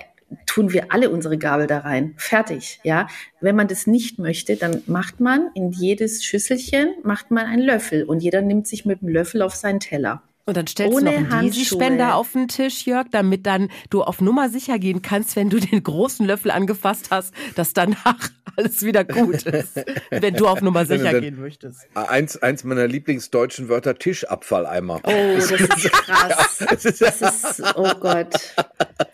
tun 0.46 0.72
wir 0.72 0.92
alle 0.92 1.10
unsere 1.10 1.38
Gabel 1.38 1.66
da 1.66 1.78
rein. 1.78 2.14
Fertig, 2.16 2.80
ja. 2.82 3.08
Wenn 3.40 3.56
man 3.56 3.68
das 3.68 3.86
nicht 3.86 4.18
möchte, 4.18 4.56
dann 4.56 4.82
macht 4.86 5.20
man 5.20 5.50
in 5.54 5.70
jedes 5.70 6.24
Schüsselchen 6.24 6.94
macht 7.02 7.30
man 7.30 7.46
einen 7.46 7.62
Löffel 7.62 8.04
und 8.04 8.20
jeder 8.20 8.42
nimmt 8.42 8.66
sich 8.66 8.84
mit 8.84 9.02
dem 9.02 9.08
Löffel 9.08 9.42
auf 9.42 9.54
seinen 9.54 9.80
Teller. 9.80 10.22
Und 10.48 10.56
dann 10.56 10.68
stellst 10.68 10.94
Ohne 10.94 11.10
du 11.10 11.20
noch 11.22 11.32
einen. 11.32 11.46
Desi-Spender 11.50 12.14
auf 12.14 12.30
den 12.32 12.46
Tisch, 12.46 12.86
Jörg, 12.86 13.08
damit 13.10 13.46
dann 13.46 13.68
du 13.90 14.02
auf 14.04 14.20
Nummer 14.20 14.48
sicher 14.48 14.78
gehen 14.78 15.02
kannst, 15.02 15.34
wenn 15.34 15.50
du 15.50 15.58
den 15.58 15.82
großen 15.82 16.24
Löffel 16.24 16.52
angefasst 16.52 17.08
hast, 17.10 17.34
dass 17.56 17.72
danach 17.72 18.16
alles 18.56 18.82
wieder 18.84 19.04
gut 19.04 19.42
ist. 19.42 19.84
wenn 20.10 20.34
du 20.34 20.46
auf 20.46 20.62
Nummer 20.62 20.86
sicher 20.86 21.10
Dann- 21.12 21.20
gehen 21.20 21.40
möchtest. 21.40 21.80
Eins, 21.94 22.36
eins 22.40 22.62
meiner 22.62 22.86
Lieblingsdeutschen 22.86 23.68
Wörter, 23.68 23.98
Tischabfalleimer. 23.98 25.00
Oh, 25.02 25.10
das 25.34 25.50
ist 25.50 25.68
krass. 25.92 26.58
Das 26.60 26.84
ist- 26.84 27.62
oh 27.74 27.90
Gott. 27.98 28.54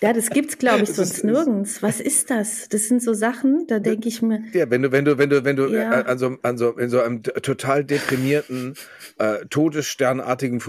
Ja, 0.02 0.12
das 0.12 0.28
gibt's, 0.28 0.58
glaube 0.58 0.82
ich, 0.82 0.90
sonst 0.92 1.12
ist- 1.18 1.24
nirgends. 1.24 1.82
Was 1.82 1.98
ist 2.00 2.28
das? 2.30 2.68
Das 2.68 2.88
sind 2.88 3.02
so 3.02 3.14
Sachen, 3.14 3.66
da 3.68 3.78
denke 3.78 4.06
ich 4.08 4.20
mir, 4.20 4.42
Ja, 4.52 4.68
wenn 4.70 4.82
du, 4.82 4.92
wenn 4.92 5.06
du, 5.06 5.16
wenn 5.16 5.30
du, 5.30 5.44
wenn 5.44 5.56
du 5.56 5.66
Ja. 5.68 6.00
äh, 6.00 6.04
an 6.04 6.18
so, 6.18 6.36
an 6.42 6.58
so, 6.58 6.76
in 6.76 6.90
so 6.90 7.00
einem 7.00 7.22
total 7.22 7.84
deprimierten, 7.84 8.74
äh, 9.18 9.46
todessternartigen 9.48 10.60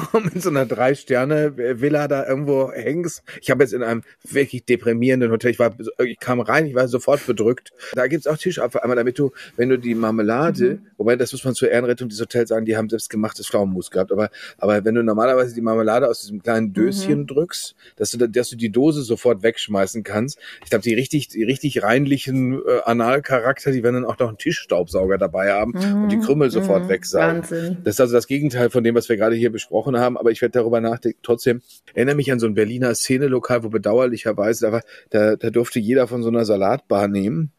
Frühstücksraum 0.00 0.30
in 0.34 0.40
so 0.40 0.50
einer 0.50 0.66
Drei-Sterne-Villa 0.66 2.08
da 2.08 2.26
irgendwo 2.26 2.70
hängst. 2.72 3.22
Ich 3.40 3.50
habe 3.50 3.62
jetzt 3.62 3.72
in 3.72 3.82
einem 3.82 4.02
wirklich 4.28 4.64
deprimierenden 4.64 5.30
Hotel, 5.30 5.50
ich 5.50 5.58
war, 5.58 5.74
ich 6.04 6.18
kam 6.18 6.40
rein, 6.40 6.66
ich 6.66 6.74
war 6.74 6.88
sofort 6.88 7.24
bedrückt. 7.26 7.72
Da 7.94 8.06
gibt's 8.06 8.26
auch 8.26 8.36
Tischabfall, 8.36 8.82
einmal 8.82 8.96
damit 8.96 9.18
du, 9.18 9.32
wenn 9.56 9.68
du 9.68 9.78
die 9.78 9.94
Marmelade, 9.94 10.60
Mhm. 10.74 10.86
wobei 10.96 11.16
das 11.16 11.32
muss 11.32 11.44
man 11.44 11.54
zur 11.54 11.70
Ehrenrettung 11.70 12.08
des 12.08 12.20
Hotels 12.20 12.48
sagen, 12.48 12.64
die 12.66 12.76
haben 12.76 12.88
selbstgemachtes 12.88 13.46
Pflaumenmus 13.48 13.90
gehabt, 13.90 14.12
aber, 14.12 14.30
aber 14.58 14.84
wenn 14.84 14.94
du 14.94 15.02
normalerweise 15.02 15.54
die 15.54 15.60
Marmelade 15.60 16.08
aus 16.08 16.20
diesem 16.22 16.42
kleinen 16.42 16.68
Mhm. 16.68 16.72
Döschen 16.74 17.26
drückst, 17.26 17.74
dass 17.96 18.10
du, 18.10 18.18
da- 18.18 18.26
dass 18.26 18.50
du 18.50 18.56
die 18.56 18.70
Dose 18.70 19.02
sofort 19.02 19.42
wegschmeißen 19.42 20.02
kannst. 20.02 20.38
Ich 20.64 20.70
glaube, 20.70 20.82
die 20.82 20.94
richtig, 20.94 21.28
die 21.28 21.42
richtig 21.44 21.82
reinlichen 21.82 22.54
äh, 22.54 22.80
Analcharakter, 22.84 23.72
die 23.72 23.82
werden 23.82 23.94
dann 24.02 24.04
auch 24.04 24.18
noch 24.18 24.28
einen 24.28 24.38
Tischstaubsauger 24.38 25.18
dabei 25.18 25.52
haben 25.52 25.74
und 25.74 26.08
die 26.10 26.18
Krümmel 26.18 26.50
sofort 26.50 26.84
mhm, 26.84 26.88
wegsaugen. 26.88 27.38
Wahnsinn. 27.42 27.76
Das 27.84 27.94
ist 27.96 28.00
also 28.00 28.14
das 28.14 28.26
Gegenteil 28.26 28.70
von 28.70 28.84
dem, 28.84 28.94
was 28.94 29.08
wir 29.08 29.16
gerade 29.16 29.34
hier 29.36 29.50
besprochen 29.50 29.89
haben, 29.98 30.16
aber 30.16 30.30
ich 30.30 30.40
werde 30.42 30.58
darüber 30.58 30.80
nachdenken. 30.80 31.20
Trotzdem 31.22 31.62
erinnere 31.94 32.16
mich 32.16 32.30
an 32.32 32.38
so 32.38 32.46
ein 32.46 32.54
Berliner 32.54 32.94
Szenelokal, 32.94 33.62
wo 33.64 33.68
bedauerlicherweise, 33.68 34.66
da, 34.66 34.72
war, 34.72 34.82
da, 35.10 35.36
da 35.36 35.50
durfte 35.50 35.78
jeder 35.78 36.06
von 36.06 36.22
so 36.22 36.28
einer 36.28 36.44
Salatbar 36.44 37.08
nehmen. 37.08 37.52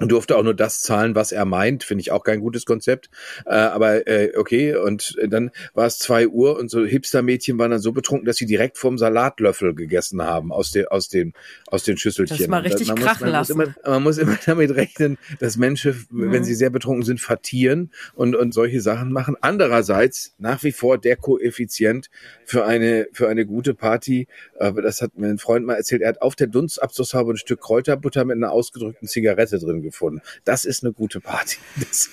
Und 0.00 0.10
durfte 0.10 0.36
auch 0.36 0.42
nur 0.42 0.54
das 0.54 0.80
zahlen, 0.80 1.14
was 1.14 1.30
er 1.30 1.44
meint. 1.44 1.84
Finde 1.84 2.00
ich 2.00 2.10
auch 2.10 2.24
kein 2.24 2.40
gutes 2.40 2.64
Konzept. 2.64 3.10
Äh, 3.44 3.50
aber 3.50 4.06
äh, 4.08 4.32
okay, 4.34 4.74
und 4.74 5.16
dann 5.26 5.50
war 5.74 5.86
es 5.86 5.98
zwei 5.98 6.26
Uhr 6.26 6.58
und 6.58 6.70
so 6.70 6.84
Hipster-Mädchen 6.84 7.58
waren 7.58 7.70
dann 7.70 7.80
so 7.80 7.92
betrunken, 7.92 8.24
dass 8.26 8.36
sie 8.36 8.46
direkt 8.46 8.78
vom 8.78 8.96
Salatlöffel 8.96 9.74
gegessen 9.74 10.22
haben 10.22 10.52
aus, 10.52 10.70
den 10.72 10.86
aus, 10.86 11.10
den 11.10 11.34
aus 11.66 11.84
den 11.84 11.98
Schüsselchen. 11.98 12.38
Das 12.38 12.48
mal 12.48 12.62
richtig 12.62 12.88
man 12.88 12.96
krachen 12.96 13.26
muss, 13.26 13.32
lassen. 13.32 13.56
Muss 13.58 13.66
immer, 13.66 13.90
man 13.90 14.02
muss 14.02 14.18
immer 14.18 14.38
damit 14.46 14.74
rechnen, 14.74 15.18
dass 15.38 15.58
Menschen, 15.58 16.06
wenn 16.10 16.44
sie 16.44 16.54
sehr 16.54 16.70
betrunken 16.70 17.04
sind, 17.04 17.20
vertieren 17.20 17.90
und, 18.14 18.34
und 18.34 18.54
solche 18.54 18.80
Sachen 18.80 19.12
machen. 19.12 19.36
Andererseits 19.42 20.34
nach 20.38 20.62
wie 20.62 20.72
vor 20.72 20.96
der 20.96 21.16
Koeffizient 21.16 22.08
für 22.46 22.64
eine, 22.64 23.08
für 23.12 23.28
eine 23.28 23.44
gute 23.44 23.74
Party, 23.74 24.28
äh, 24.58 24.72
das 24.72 25.02
hat 25.02 25.18
mir 25.18 25.28
ein 25.28 25.38
Freund 25.38 25.66
mal 25.66 25.74
erzählt, 25.74 26.00
er 26.00 26.08
hat 26.08 26.22
auf 26.22 26.36
der 26.36 26.46
Dunstabzugshaube 26.46 27.34
ein 27.34 27.36
Stück 27.36 27.60
Kräuterbutter 27.60 28.24
mit 28.24 28.36
einer 28.36 28.52
ausgedrückten 28.52 29.06
Zigarette 29.06 29.58
drin 29.58 29.82
gefunden. 29.90 30.20
Das 30.44 30.64
ist 30.64 30.82
eine 30.82 30.92
gute 30.92 31.20
Party. 31.20 31.58
Das, 31.80 32.10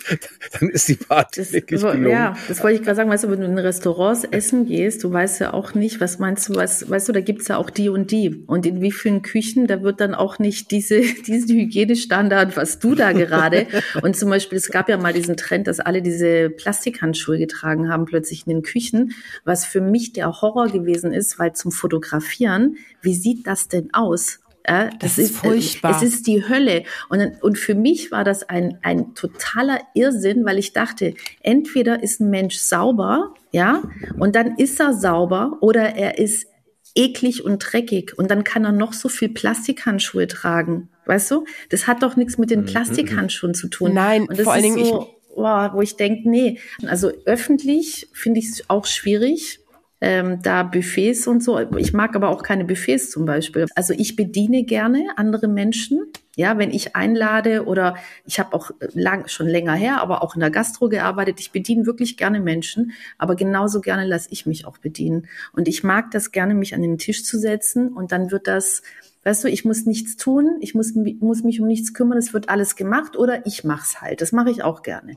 dann 0.59 0.69
ist 0.69 0.87
die 0.87 0.95
Party 0.95 1.41
Das, 1.41 1.51
wirklich 1.51 1.81
gelungen. 1.81 2.09
ja, 2.09 2.35
das 2.47 2.63
wollte 2.63 2.77
ich 2.77 2.83
gerade 2.83 2.95
sagen, 2.95 3.09
weißt 3.09 3.25
du, 3.25 3.31
wenn 3.31 3.41
du 3.41 3.45
in 3.45 3.57
Restaurants 3.57 4.23
essen 4.23 4.65
gehst, 4.65 5.03
du 5.03 5.11
weißt 5.11 5.41
ja 5.41 5.53
auch 5.53 5.73
nicht, 5.73 5.99
was 5.99 6.19
meinst 6.19 6.49
du, 6.49 6.55
was, 6.55 6.89
weißt 6.89 7.09
du, 7.09 7.13
da 7.13 7.21
gibt's 7.21 7.47
ja 7.47 7.57
auch 7.57 7.69
die 7.69 7.89
und 7.89 8.11
die. 8.11 8.43
Und 8.47 8.65
in 8.65 8.81
wie 8.81 8.91
vielen 8.91 9.21
Küchen, 9.21 9.67
da 9.67 9.83
wird 9.83 9.99
dann 9.99 10.15
auch 10.15 10.39
nicht 10.39 10.71
diese, 10.71 11.01
diesen 11.27 11.55
Hygienestandard, 11.55 12.57
was 12.57 12.79
du 12.79 12.95
da 12.95 13.11
gerade. 13.11 13.67
und 14.01 14.15
zum 14.15 14.29
Beispiel, 14.29 14.57
es 14.57 14.69
gab 14.69 14.89
ja 14.89 14.97
mal 14.97 15.13
diesen 15.13 15.37
Trend, 15.37 15.67
dass 15.67 15.79
alle 15.79 16.01
diese 16.01 16.49
Plastikhandschuhe 16.49 17.37
getragen 17.37 17.89
haben, 17.89 18.05
plötzlich 18.05 18.47
in 18.47 18.53
den 18.53 18.63
Küchen, 18.63 19.13
was 19.43 19.65
für 19.65 19.81
mich 19.81 20.13
der 20.13 20.41
Horror 20.41 20.67
gewesen 20.67 21.13
ist, 21.13 21.39
weil 21.39 21.53
zum 21.53 21.71
Fotografieren, 21.71 22.77
wie 23.01 23.15
sieht 23.15 23.47
das 23.47 23.67
denn 23.67 23.93
aus? 23.93 24.39
Ja, 24.67 24.89
Das 24.99 25.17
ist 25.17 25.35
furchtbar. 25.37 25.95
Es 25.95 26.01
ist 26.03 26.27
die 26.27 26.47
Hölle. 26.47 26.83
Und, 27.09 27.41
und 27.41 27.57
für 27.57 27.73
mich 27.75 28.11
war 28.11 28.23
das 28.23 28.47
ein, 28.49 28.77
ein 28.83 29.15
totaler 29.15 29.79
Irrsinn, 29.93 30.43
weil 30.45 30.57
ich 30.59 30.73
dachte, 30.73 31.13
entweder 31.41 32.03
ist 32.03 32.19
ein 32.19 32.29
Mensch 32.29 32.57
sauber, 32.57 33.33
ja, 33.51 33.81
und 34.19 34.35
dann 34.35 34.57
ist 34.57 34.79
er 34.79 34.93
sauber 34.93 35.57
oder 35.61 35.95
er 35.95 36.17
ist 36.17 36.47
eklig 36.95 37.45
und 37.45 37.59
dreckig 37.59 38.17
und 38.17 38.29
dann 38.31 38.43
kann 38.43 38.65
er 38.65 38.71
noch 38.71 38.91
so 38.93 39.07
viel 39.07 39.29
Plastikhandschuhe 39.29 40.27
tragen. 40.27 40.89
Weißt 41.05 41.31
du? 41.31 41.45
Das 41.69 41.87
hat 41.87 42.03
doch 42.03 42.15
nichts 42.17 42.37
mit 42.37 42.49
den 42.51 42.65
Plastikhandschuhen 42.65 43.53
zu 43.53 43.69
tun. 43.69 43.93
Nein, 43.93 44.23
und 44.23 44.37
das 44.37 44.43
vor 44.43 44.53
allen 44.53 44.65
ist 44.65 44.75
Dingen, 44.75 44.85
ich- 44.85 44.91
so, 44.91 45.07
boah, 45.35 45.71
wo 45.73 45.81
ich 45.81 45.95
denke, 45.95 46.29
nee. 46.29 46.59
Also 46.87 47.11
öffentlich 47.25 48.09
finde 48.13 48.39
ich 48.39 48.47
es 48.49 48.69
auch 48.69 48.85
schwierig. 48.85 49.59
Ähm, 49.99 50.41
da 50.43 50.61
Buffets 50.63 51.25
und 51.25 51.43
so. 51.43 51.59
Ich 51.77 51.91
mag 51.93 52.15
aber 52.15 52.29
auch 52.29 52.43
keine 52.43 52.65
Buffets 52.65 53.09
zum 53.09 53.25
Beispiel. 53.25 53.65
Also 53.75 53.93
ich 53.93 54.15
bediene 54.15 54.63
gerne 54.63 55.05
andere 55.15 55.47
Menschen. 55.47 56.11
Ja, 56.35 56.59
wenn 56.59 56.69
ich 56.69 56.95
einlade 56.95 57.65
oder 57.65 57.95
ich 58.23 58.39
habe 58.39 58.53
auch 58.53 58.69
lang, 58.93 59.27
schon 59.27 59.47
länger 59.47 59.73
her, 59.73 59.99
aber 60.01 60.21
auch 60.21 60.35
in 60.35 60.41
der 60.41 60.51
Gastro 60.51 60.87
gearbeitet. 60.87 61.39
Ich 61.39 61.51
bediene 61.51 61.87
wirklich 61.87 62.15
gerne 62.15 62.39
Menschen, 62.39 62.91
aber 63.17 63.35
genauso 63.35 63.81
gerne 63.81 64.05
lasse 64.05 64.29
ich 64.31 64.45
mich 64.45 64.67
auch 64.67 64.77
bedienen. 64.77 65.27
Und 65.53 65.67
ich 65.67 65.83
mag 65.83 66.11
das 66.11 66.31
gerne, 66.31 66.53
mich 66.53 66.75
an 66.75 66.83
den 66.83 66.99
Tisch 66.99 67.23
zu 67.23 67.39
setzen 67.39 67.91
und 67.91 68.11
dann 68.11 68.29
wird 68.29 68.45
das, 68.45 68.83
weißt 69.27 69.43
du, 69.43 69.49
ich 69.49 69.65
muss 69.65 69.85
nichts 69.85 70.15
tun, 70.15 70.57
ich 70.61 70.73
muss, 70.73 70.93
muss 70.95 71.43
mich 71.43 71.59
um 71.59 71.67
nichts 71.67 71.93
kümmern, 71.93 72.17
es 72.17 72.33
wird 72.33 72.47
alles 72.47 72.77
gemacht 72.77 73.17
oder 73.17 73.45
ich 73.45 73.65
mach's 73.65 73.99
halt. 73.99 74.21
Das 74.21 74.31
mache 74.31 74.49
ich 74.49 74.63
auch 74.63 74.83
gerne. 74.83 75.15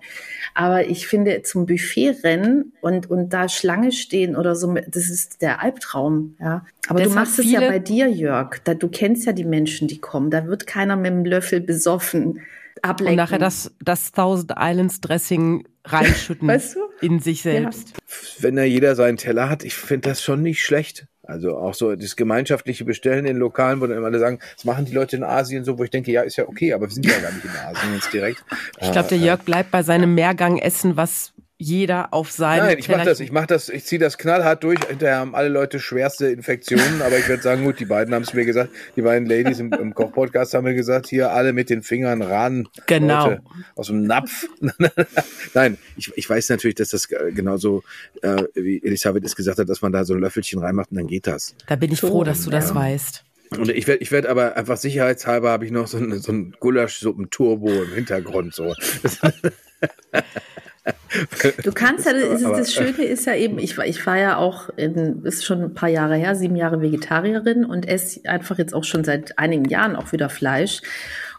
Aber 0.53 0.85
ich 0.85 1.07
finde, 1.07 1.43
zum 1.43 1.65
Buffet 1.65 2.17
rennen 2.25 2.73
und, 2.81 3.09
und 3.09 3.29
da 3.31 3.49
Schlange 3.49 3.93
stehen 3.93 4.35
oder 4.35 4.57
so, 4.57 4.75
das 4.75 5.09
ist 5.09 5.43
der 5.43 5.63
Albtraum, 5.63 6.35
ja. 6.41 6.67
Aber 6.89 6.99
du 6.99 7.05
Deshalb 7.05 7.15
machst 7.15 7.39
es 7.39 7.53
ja 7.53 7.61
bei 7.61 7.79
dir, 7.79 8.09
Jörg. 8.09 8.59
Da, 8.65 8.75
du 8.75 8.89
kennst 8.89 9.27
ja 9.27 9.33
die 9.33 9.45
Menschen, 9.45 9.87
die 9.87 9.99
kommen. 9.99 10.31
Da 10.31 10.47
wird 10.47 10.67
keiner 10.67 10.97
mit 10.97 11.13
dem 11.13 11.25
Löffel 11.25 11.61
besoffen 11.61 12.41
ablenken. 12.83 13.13
Und 13.13 13.17
nachher 13.17 13.39
das, 13.39 13.73
das 13.81 14.13
Thousand 14.13 14.55
Islands 14.57 15.01
Dressing 15.01 15.69
reinschütten 15.85 16.49
Weißt 16.49 16.77
du? 16.77 16.81
in 17.01 17.21
sich 17.21 17.43
selbst. 17.43 17.95
wenn 18.41 18.57
da 18.57 18.65
jeder 18.65 18.95
seinen 18.95 19.17
Teller 19.17 19.49
hat, 19.49 19.65
ich 19.65 19.75
finde 19.75 20.09
das 20.09 20.23
schon 20.23 20.43
nicht 20.43 20.63
schlecht. 20.63 21.07
Also 21.31 21.57
auch 21.57 21.75
so 21.75 21.95
das 21.95 22.17
gemeinschaftliche 22.17 22.85
Bestellen 22.85 23.25
in 23.25 23.37
Lokalen, 23.37 23.81
wo 23.81 23.87
dann 23.87 23.97
immer 23.97 24.07
alle 24.07 24.19
sagen, 24.19 24.41
das 24.55 24.65
machen 24.65 24.85
die 24.85 24.93
Leute 24.93 25.17
in 25.17 25.25
Asien 25.25 25.65
so, 25.65 25.79
wo 25.79 25.85
ich 25.85 25.91
denke, 25.91 26.11
ja, 26.11 26.23
ist 26.23 26.37
ja 26.37 26.49
okay, 26.49 26.73
aber 26.73 26.87
wir 26.87 26.93
sind 26.93 27.07
ja 27.07 27.19
gar 27.21 27.33
nicht 27.33 27.45
in 27.45 27.51
Asien 27.51 27.95
jetzt 27.95 28.13
direkt. 28.13 28.45
Ich 28.81 28.93
glaube, 28.93 29.09
der 29.09 29.19
Jörg 29.19 29.43
bleibt 29.45 29.71
bei 29.71 29.83
seinem 29.83 30.15
Mehrgang-Essen, 30.15 30.97
was 30.97 31.33
jeder 31.61 32.15
auf 32.15 32.31
seinem 32.31 32.65
Nein, 32.65 32.79
ich 32.79 32.89
mache 32.89 33.05
das, 33.05 33.21
ich 33.21 33.33
mache 33.33 33.47
das, 33.47 33.69
ich 33.69 33.85
ziehe 33.85 33.99
das 33.99 34.17
knallhart 34.17 34.65
durch. 34.65 34.79
Hinterher 34.89 35.19
haben 35.19 35.35
alle 35.35 35.51
Leute 35.51 35.79
schwerste 35.79 36.29
Infektionen, 36.29 37.03
aber 37.03 37.19
ich 37.19 37.29
würde 37.29 37.43
sagen, 37.43 37.65
gut, 37.65 37.79
die 37.79 37.85
beiden 37.85 38.15
haben 38.15 38.23
es 38.23 38.33
mir 38.33 38.47
gesagt, 38.47 38.71
die 38.97 39.03
beiden 39.03 39.29
Ladies 39.29 39.61
im, 39.61 39.71
im 39.75 39.95
Kochpodcast 39.95 40.55
haben 40.55 40.65
mir 40.65 40.75
gesagt, 40.75 41.07
hier 41.09 41.33
alle 41.33 41.53
mit 41.53 41.69
den 41.69 41.83
Fingern 41.83 42.23
ran. 42.23 42.67
Genau. 42.87 43.29
Leute, 43.29 43.43
aus 43.77 43.89
dem 43.89 44.05
Napf. 44.05 44.49
Nein, 45.55 45.77
ich, 45.99 46.11
ich 46.17 46.31
weiß 46.31 46.49
natürlich, 46.49 46.77
dass 46.77 46.89
das 46.89 47.11
äh, 47.11 47.31
genauso, 47.31 47.83
äh, 48.23 48.43
wie 48.55 48.83
Elisabeth 48.83 49.23
es 49.27 49.37
gesagt 49.37 49.59
hat, 49.59 49.69
dass 49.69 49.83
man 49.83 49.93
da 49.93 50.05
so 50.05 50.15
ein 50.15 50.21
Löffelchen 50.21 50.61
reinmacht 50.61 50.91
und 50.93 50.97
dann 50.97 51.09
geht 51.09 51.27
das. 51.27 51.55
Da 51.67 51.77
bin 51.77 51.93
ich 51.93 52.01
froh, 52.01 52.25
dass 52.25 52.43
du 52.43 52.51
das 52.51 52.75
weißt. 52.75 53.23
Und 53.59 53.69
ich 53.69 53.87
werde 53.87 54.03
ich 54.03 54.13
werd 54.13 54.27
aber 54.27 54.57
einfach 54.57 54.79
sicherheitshalber 54.79 55.51
habe 55.51 55.67
ich 55.67 55.73
noch 55.73 55.89
so, 55.89 55.99
eine, 55.99 56.21
so 56.21 56.33
ein 56.33 56.55
Gulaschsuppen-Turbo 56.59 57.69
im 57.83 57.93
Hintergrund. 57.93 58.55
So. 58.55 58.75
Du 61.65 61.73
kannst 61.73 62.07
ja, 62.07 62.13
das, 62.13 62.41
das 62.43 62.73
Schöne 62.73 63.05
ist 63.05 63.27
ja 63.27 63.35
eben, 63.35 63.59
ich, 63.59 63.77
war- 63.77 63.87
ich 63.87 64.05
war 64.07 64.17
ja 64.17 64.37
auch, 64.37 64.71
in, 64.77 65.23
ist 65.25 65.45
schon 65.45 65.61
ein 65.63 65.75
paar 65.75 65.89
Jahre 65.89 66.17
her, 66.17 66.35
sieben 66.35 66.57
Jahre 66.57 66.81
Vegetarierin 66.81 67.65
und 67.65 67.87
esse 67.87 68.27
einfach 68.29 68.59
jetzt 68.59 68.75
auch 68.75 68.85
schon 68.85 69.05
seit 69.05 69.39
einigen 69.39 69.67
Jahren 69.67 69.97
auch 69.97 70.13
wieder 70.13 70.29
Fleisch. 70.31 70.81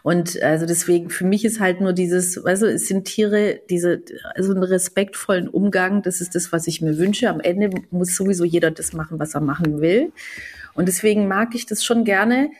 Und 0.02 0.40
also 0.42 0.66
deswegen, 0.66 1.10
für 1.10 1.24
mich 1.24 1.44
ist 1.44 1.58
halt 1.60 1.80
nur 1.80 1.92
dieses, 1.92 2.34
du, 2.34 2.46
es 2.46 2.86
sind 2.88 3.04
Tiere, 3.04 3.60
diese, 3.70 4.02
also 4.34 4.52
einen 4.52 4.62
respektvollen 4.64 5.48
Umgang, 5.48 6.02
das 6.02 6.20
ist 6.20 6.34
das, 6.34 6.52
was 6.52 6.66
ich 6.66 6.80
mir 6.80 6.98
wünsche. 6.98 7.28
Am 7.30 7.40
Ende 7.40 7.70
muss 7.90 8.14
sowieso 8.14 8.44
jeder 8.44 8.70
das 8.70 8.92
machen, 8.92 9.18
was 9.18 9.34
er 9.34 9.40
machen 9.40 9.80
will. 9.80 10.12
Und 10.74 10.86
deswegen 10.86 11.28
mag 11.28 11.54
ich 11.54 11.66
das 11.66 11.84
schon 11.84 12.04
gerne, 12.04 12.50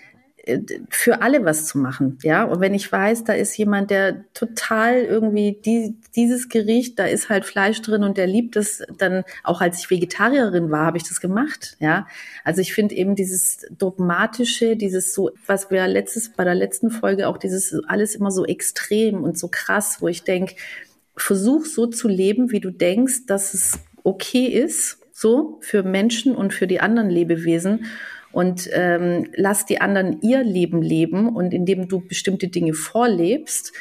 für 0.88 1.22
alle 1.22 1.44
was 1.44 1.66
zu 1.66 1.78
machen, 1.78 2.18
ja. 2.22 2.42
Und 2.42 2.60
wenn 2.60 2.74
ich 2.74 2.90
weiß, 2.90 3.22
da 3.24 3.32
ist 3.32 3.56
jemand, 3.56 3.90
der 3.90 4.24
total 4.34 4.96
irgendwie 5.02 5.56
die, 5.64 5.94
dieses 6.16 6.48
Gericht, 6.48 6.98
da 6.98 7.04
ist 7.04 7.28
halt 7.28 7.44
Fleisch 7.44 7.80
drin 7.80 8.02
und 8.02 8.16
der 8.16 8.26
liebt 8.26 8.56
es, 8.56 8.82
dann 8.98 9.22
auch 9.44 9.60
als 9.60 9.78
ich 9.78 9.90
Vegetarierin 9.90 10.70
war, 10.70 10.86
habe 10.86 10.96
ich 10.96 11.04
das 11.04 11.20
gemacht, 11.20 11.76
ja. 11.78 12.08
Also 12.42 12.60
ich 12.60 12.74
finde 12.74 12.96
eben 12.96 13.14
dieses 13.14 13.66
dogmatische, 13.70 14.76
dieses 14.76 15.14
so, 15.14 15.30
was 15.46 15.70
wir 15.70 15.86
letztes 15.86 16.30
bei 16.30 16.42
der 16.42 16.56
letzten 16.56 16.90
Folge 16.90 17.28
auch 17.28 17.38
dieses 17.38 17.74
alles 17.86 18.16
immer 18.16 18.32
so 18.32 18.44
extrem 18.44 19.22
und 19.22 19.38
so 19.38 19.46
krass, 19.48 19.98
wo 20.00 20.08
ich 20.08 20.24
denke, 20.24 20.56
versuch 21.16 21.66
so 21.66 21.86
zu 21.86 22.08
leben, 22.08 22.50
wie 22.50 22.60
du 22.60 22.70
denkst, 22.70 23.26
dass 23.26 23.54
es 23.54 23.78
okay 24.02 24.46
ist, 24.46 24.98
so 25.12 25.58
für 25.60 25.84
Menschen 25.84 26.34
und 26.34 26.52
für 26.52 26.66
die 26.66 26.80
anderen 26.80 27.10
Lebewesen 27.10 27.86
und 28.32 28.68
ähm, 28.72 29.28
lass 29.36 29.66
die 29.66 29.80
anderen 29.80 30.20
ihr 30.22 30.42
Leben 30.42 30.82
leben 30.82 31.28
und 31.28 31.52
indem 31.52 31.88
du 31.88 32.00
bestimmte 32.00 32.48
Dinge 32.48 32.74
vorlebst, 32.74 33.72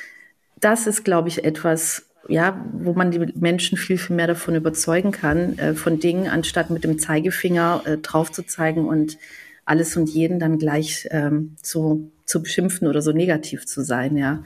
das 0.59 0.87
ist, 0.87 1.03
glaube 1.03 1.29
ich, 1.29 1.43
etwas, 1.43 2.09
ja, 2.27 2.63
wo 2.73 2.93
man 2.93 3.11
die 3.11 3.19
Menschen 3.35 3.77
viel, 3.77 3.97
viel 3.97 4.15
mehr 4.15 4.27
davon 4.27 4.55
überzeugen 4.55 5.11
kann, 5.11 5.57
äh, 5.57 5.73
von 5.73 5.99
Dingen, 5.99 6.27
anstatt 6.27 6.69
mit 6.69 6.83
dem 6.83 6.99
Zeigefinger 6.99 7.81
äh, 7.85 7.97
drauf 7.97 8.31
zu 8.31 8.43
zeigen 8.43 8.87
und 8.87 9.17
alles 9.65 9.95
und 9.95 10.09
jeden 10.09 10.39
dann 10.39 10.57
gleich 10.57 11.07
ähm, 11.11 11.55
so 11.61 12.11
zu 12.25 12.43
beschimpfen 12.43 12.87
oder 12.87 13.01
so 13.01 13.11
negativ 13.11 13.65
zu 13.65 13.83
sein, 13.83 14.17
ja. 14.17 14.43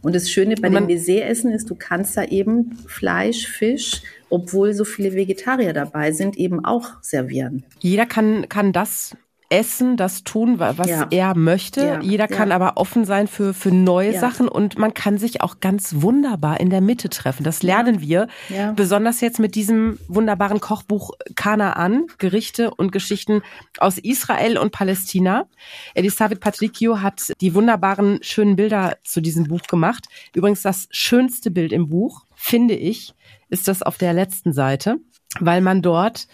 Und 0.00 0.14
das 0.14 0.30
Schöne 0.30 0.54
bei 0.54 0.68
dem 0.68 0.86
Baiser-Essen 0.86 1.50
ist, 1.50 1.68
du 1.70 1.74
kannst 1.74 2.16
da 2.16 2.22
eben 2.22 2.78
Fleisch, 2.86 3.48
Fisch, 3.48 4.02
obwohl 4.30 4.72
so 4.72 4.84
viele 4.84 5.12
Vegetarier 5.14 5.72
dabei 5.72 6.12
sind, 6.12 6.36
eben 6.36 6.64
auch 6.64 7.02
servieren. 7.02 7.64
Jeder 7.80 8.06
kann, 8.06 8.48
kann 8.48 8.72
das 8.72 9.16
essen, 9.50 9.96
das 9.96 10.24
tun, 10.24 10.58
was 10.58 10.88
ja. 10.88 11.06
er 11.10 11.34
möchte. 11.34 11.80
Ja. 11.80 12.00
Jeder 12.00 12.28
kann 12.28 12.50
ja. 12.50 12.54
aber 12.56 12.76
offen 12.76 13.04
sein 13.04 13.26
für, 13.28 13.54
für 13.54 13.70
neue 13.70 14.18
Sachen 14.18 14.48
und 14.48 14.78
man 14.78 14.92
kann 14.92 15.16
sich 15.16 15.40
auch 15.40 15.60
ganz 15.60 15.96
wunderbar 15.98 16.60
in 16.60 16.70
der 16.70 16.80
Mitte 16.80 17.08
treffen. 17.08 17.44
Das 17.44 17.62
lernen 17.62 18.00
wir, 18.00 18.28
besonders 18.76 19.20
jetzt 19.20 19.38
mit 19.38 19.54
diesem 19.54 19.98
wunderbaren 20.08 20.60
Kochbuch 20.60 21.12
Kanaan, 21.34 22.06
Gerichte 22.18 22.74
und 22.74 22.92
Geschichten 22.92 23.42
aus 23.78 23.98
Israel 23.98 24.58
und 24.58 24.72
Palästina. 24.72 25.46
Elisabeth 25.94 26.40
Patricio 26.40 27.00
hat 27.00 27.32
die 27.40 27.54
wunderbaren, 27.54 28.18
schönen 28.22 28.56
Bilder 28.56 28.96
zu 29.02 29.20
diesem 29.20 29.44
Buch 29.44 29.62
gemacht. 29.62 30.06
Übrigens 30.34 30.62
das 30.62 30.88
schönste 30.90 31.50
Bild 31.50 31.72
im 31.72 31.88
Buch, 31.88 32.26
finde 32.34 32.74
ich, 32.74 33.14
ist 33.50 33.66
das 33.66 33.82
auf 33.82 33.96
der 33.96 34.12
letzten 34.12 34.52
Seite, 34.52 34.98
weil 35.40 35.60
man 35.60 35.82
dort 35.82 36.26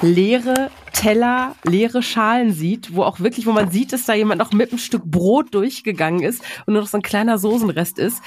leere 0.00 0.70
Teller, 0.92 1.54
leere 1.64 2.02
Schalen 2.02 2.52
sieht, 2.52 2.94
wo 2.94 3.02
auch 3.02 3.20
wirklich, 3.20 3.46
wo 3.46 3.52
man 3.52 3.70
sieht, 3.70 3.92
dass 3.92 4.06
da 4.06 4.14
jemand 4.14 4.38
noch 4.38 4.52
mit 4.52 4.70
einem 4.70 4.78
Stück 4.78 5.04
Brot 5.04 5.54
durchgegangen 5.54 6.22
ist 6.22 6.42
und 6.66 6.74
nur 6.74 6.82
noch 6.82 6.88
so 6.88 6.98
ein 6.98 7.02
kleiner 7.02 7.38
Soßenrest 7.38 7.98
ist. 7.98 8.22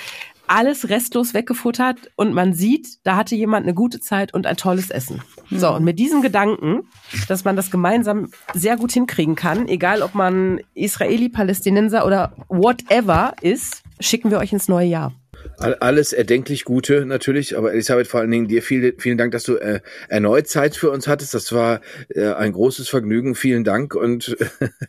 Alles 0.48 0.90
restlos 0.90 1.34
weggefuttert 1.34 1.98
und 2.16 2.34
man 2.34 2.54
sieht, 2.54 3.00
da 3.04 3.16
hatte 3.16 3.36
jemand 3.36 3.66
eine 3.66 3.74
gute 3.74 4.00
Zeit 4.00 4.32
und 4.34 4.46
ein 4.46 4.58
tolles 4.58 4.92
Essen. 4.92 5.24
So, 5.50 5.74
und 5.74 5.84
mit 5.84 5.98
diesem 5.98 6.22
Gedanken, 6.22 6.84
dass 7.28 7.46
man 7.46 7.56
das 7.56 7.72
gemeinsam 7.72 8.30
sehr 8.54 8.78
gut 8.78 8.92
hinkriegen 8.92 9.34
kann, 9.34 9.68
egal 9.68 10.04
ob 10.04 10.14
man 10.14 10.62
Israeli, 10.76 11.30
Palästinenser 11.30 12.06
oder 12.06 12.34
whatever 12.48 13.34
ist, 13.42 13.82
schicken 14.00 14.30
wir 14.30 14.38
euch 14.38 14.54
ins 14.54 14.68
neue 14.68 14.88
Jahr. 14.88 15.14
Alles 15.58 16.14
erdenklich 16.14 16.66
Gute 16.66 17.06
natürlich, 17.06 17.58
aber 17.58 17.74
Elisabeth, 17.74 18.08
vor 18.08 18.20
allen 18.20 18.32
Dingen 18.32 18.48
dir 18.48 18.62
viel, 18.62 18.96
vielen 18.98 19.18
Dank, 19.18 19.32
dass 19.32 19.44
du 19.44 19.56
äh, 19.56 19.80
erneut 20.10 20.48
Zeit 20.48 20.76
für 20.76 20.92
uns 20.92 21.08
hattest. 21.08 21.34
Das 21.34 21.52
war 21.54 21.82
äh, 22.10 22.34
ein 22.34 22.52
großes 22.52 22.90
Vergnügen. 22.90 23.36
Vielen 23.36 23.64
Dank 23.64 23.96
und 23.96 24.36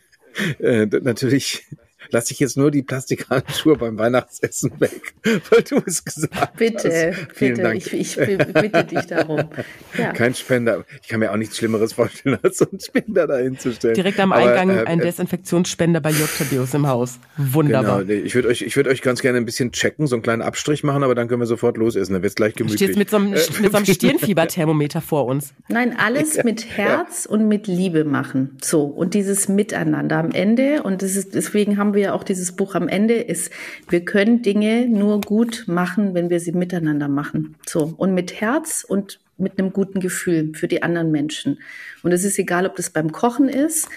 äh, 0.59 0.85
natürlich 0.85 1.65
lasse 2.11 2.33
ich 2.33 2.39
jetzt 2.39 2.57
nur 2.57 2.71
die 2.71 2.83
Plastikhandschuhe 2.83 3.75
beim 3.75 3.97
Weihnachtsessen 3.97 4.71
weg, 4.79 5.13
weil 5.23 5.61
du 5.63 5.81
es 5.85 6.03
gesagt 6.03 6.57
bitte, 6.57 7.13
hast. 7.13 7.27
Vielen 7.33 7.55
bitte, 7.55 7.61
Dank. 7.61 7.75
Ich, 7.77 7.93
ich 7.93 8.15
bitte 8.15 8.83
dich 8.83 9.05
darum. 9.05 9.49
Ja. 9.97 10.11
Kein 10.11 10.35
Spender. 10.35 10.85
Ich 11.01 11.07
kann 11.07 11.19
mir 11.19 11.31
auch 11.31 11.37
nichts 11.37 11.57
Schlimmeres 11.57 11.93
vorstellen, 11.93 12.37
als 12.43 12.59
so 12.59 12.69
einen 12.69 12.79
Spender 12.79 13.25
dahin 13.25 13.57
zu 13.57 13.73
stellen. 13.73 13.95
Direkt 13.95 14.19
am 14.19 14.31
Eingang 14.31 14.69
Aber, 14.69 14.81
äh, 14.81 14.85
ein 14.85 14.99
äh, 14.99 15.03
Desinfektionsspender 15.03 16.01
bei 16.01 16.11
Jörg 16.11 16.29
Tadeus 16.37 16.73
im 16.75 16.87
Haus. 16.87 17.19
Wunderbar. 17.37 18.03
Genau, 18.03 18.25
ich 18.25 18.35
würde 18.35 18.49
euch, 18.49 18.61
ich 18.61 18.75
würde 18.75 18.91
euch 18.91 19.01
ganz 19.01 19.21
gerne 19.21 19.37
ein 19.39 19.45
bisschen 19.45 19.71
checken, 19.71 20.05
so 20.05 20.15
einen 20.15 20.21
kleinen 20.21 20.43
Abstrich 20.43 20.83
machen, 20.83 21.03
aber 21.03 21.15
dann 21.15 21.27
können 21.27 21.41
wir 21.41 21.47
sofort 21.47 21.77
losessen. 21.77 22.13
Dann 22.13 22.21
wird 22.21 22.31
es 22.31 22.35
gleich 22.35 22.53
gemütlich. 22.53 22.79
Du 22.79 22.85
stehst 22.85 22.99
mit 22.99 23.09
so 23.09 23.17
einem, 23.17 23.31
mit 23.31 23.71
so 23.71 23.77
einem 23.77 23.85
Stirnfieberthermometer 23.85 25.01
vor 25.01 25.25
uns. 25.25 25.53
Nein, 25.67 25.95
alles 25.97 26.43
mit 26.43 26.77
Herz 26.77 27.25
ja. 27.25 27.31
und 27.31 27.47
mit 27.47 27.65
Liebe 27.67 28.03
machen. 28.03 28.57
So. 28.61 28.83
Und 28.83 29.13
dieses 29.13 29.47
Miteinander 29.47 30.17
am 30.17 30.31
Ende. 30.31 30.83
Und 30.83 31.01
das 31.01 31.15
ist, 31.15 31.35
deswegen 31.35 31.77
haben 31.77 31.93
wir 31.93 31.96
ja 31.97 32.13
auch 32.13 32.23
dieses 32.23 32.55
Buch 32.55 32.75
am 32.75 32.87
Ende 32.87 33.15
ist, 33.15 33.51
wir 33.89 34.03
können 34.05 34.41
Dinge 34.41 34.87
nur 34.87 35.21
gut 35.21 35.65
machen, 35.67 36.13
wenn 36.13 36.29
wir 36.29 36.39
sie 36.39 36.51
miteinander 36.51 37.07
machen. 37.07 37.55
So. 37.65 37.93
Und 37.97 38.13
mit 38.13 38.39
Herz 38.41 38.85
und 38.87 39.19
mit 39.37 39.59
einem 39.59 39.71
guten 39.71 39.99
Gefühl 39.99 40.53
für 40.53 40.67
die 40.67 40.83
anderen 40.83 41.11
Menschen. 41.11 41.59
Und 42.03 42.11
es 42.11 42.23
ist 42.23 42.39
egal, 42.39 42.65
ob 42.65 42.75
das 42.75 42.89
beim 42.89 43.11
Kochen 43.11 43.49
ist, 43.49 43.87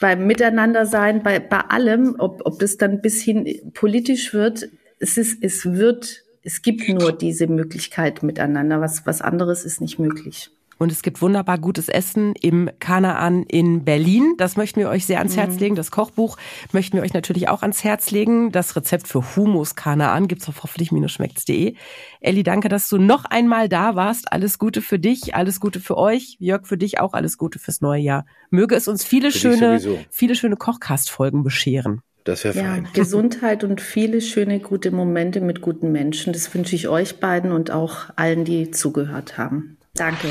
beim 0.00 0.26
Miteinander 0.26 0.86
sein, 0.86 1.22
bei, 1.22 1.40
bei 1.40 1.60
allem, 1.60 2.16
ob, 2.18 2.42
ob 2.44 2.58
das 2.58 2.76
dann 2.76 3.00
bis 3.00 3.22
hin 3.22 3.72
politisch 3.74 4.32
wird. 4.34 4.68
Es 4.98 5.16
ist, 5.16 5.42
es 5.42 5.64
wird, 5.64 6.24
es 6.42 6.62
gibt 6.62 6.88
nur 6.88 7.12
diese 7.12 7.46
Möglichkeit 7.46 8.22
miteinander. 8.22 8.80
Was, 8.80 9.06
was 9.06 9.22
anderes 9.22 9.64
ist 9.64 9.80
nicht 9.80 9.98
möglich. 9.98 10.50
Und 10.78 10.92
es 10.92 11.02
gibt 11.02 11.20
wunderbar 11.20 11.58
gutes 11.58 11.88
Essen 11.88 12.34
im 12.40 12.70
Kanaan 12.78 13.42
in 13.42 13.84
Berlin. 13.84 14.34
Das 14.38 14.56
möchten 14.56 14.80
wir 14.80 14.88
euch 14.88 15.06
sehr 15.06 15.18
ans 15.18 15.36
Herz 15.36 15.54
mhm. 15.54 15.60
legen. 15.60 15.74
Das 15.74 15.90
Kochbuch 15.90 16.36
möchten 16.72 16.96
wir 16.96 17.02
euch 17.02 17.14
natürlich 17.14 17.48
auch 17.48 17.62
ans 17.62 17.82
Herz 17.82 18.10
legen. 18.10 18.52
Das 18.52 18.76
Rezept 18.76 19.08
für 19.08 19.36
Humus 19.36 19.74
Kanaan 19.74 20.28
gibt's 20.28 20.48
auf 20.48 20.62
hoffentlich-schmeckt's.de. 20.62 21.74
Elli, 22.20 22.42
danke, 22.42 22.68
dass 22.68 22.88
du 22.88 22.98
noch 22.98 23.24
einmal 23.24 23.68
da 23.68 23.96
warst. 23.96 24.32
Alles 24.32 24.58
Gute 24.58 24.80
für 24.80 24.98
dich, 24.98 25.34
alles 25.34 25.58
Gute 25.60 25.80
für 25.80 25.96
euch. 25.96 26.36
Jörg, 26.38 26.66
für 26.66 26.78
dich 26.78 27.00
auch 27.00 27.12
alles 27.12 27.38
Gute 27.38 27.58
fürs 27.58 27.80
neue 27.80 28.00
Jahr. 28.00 28.24
Möge 28.50 28.76
es 28.76 28.86
uns 28.86 29.04
viele 29.04 29.32
für 29.32 29.38
schöne, 29.38 29.80
viele 30.10 30.36
schöne 30.36 30.56
Kochcast-Folgen 30.56 31.42
bescheren. 31.42 32.02
Das 32.24 32.44
wäre 32.44 32.58
ja, 32.58 32.64
fein. 32.64 32.88
Gesundheit 32.94 33.64
und 33.64 33.80
viele 33.80 34.20
schöne, 34.20 34.60
gute 34.60 34.90
Momente 34.90 35.40
mit 35.40 35.62
guten 35.62 35.90
Menschen. 35.92 36.32
Das 36.32 36.52
wünsche 36.54 36.76
ich 36.76 36.86
euch 36.86 37.20
beiden 37.20 37.52
und 37.52 37.70
auch 37.70 38.10
allen, 38.16 38.44
die 38.44 38.70
zugehört 38.70 39.38
haben. 39.38 39.77
Danke. 39.98 40.28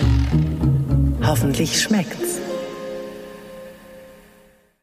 Hoffentlich 1.25 1.81
schmeckt's. 1.81 2.39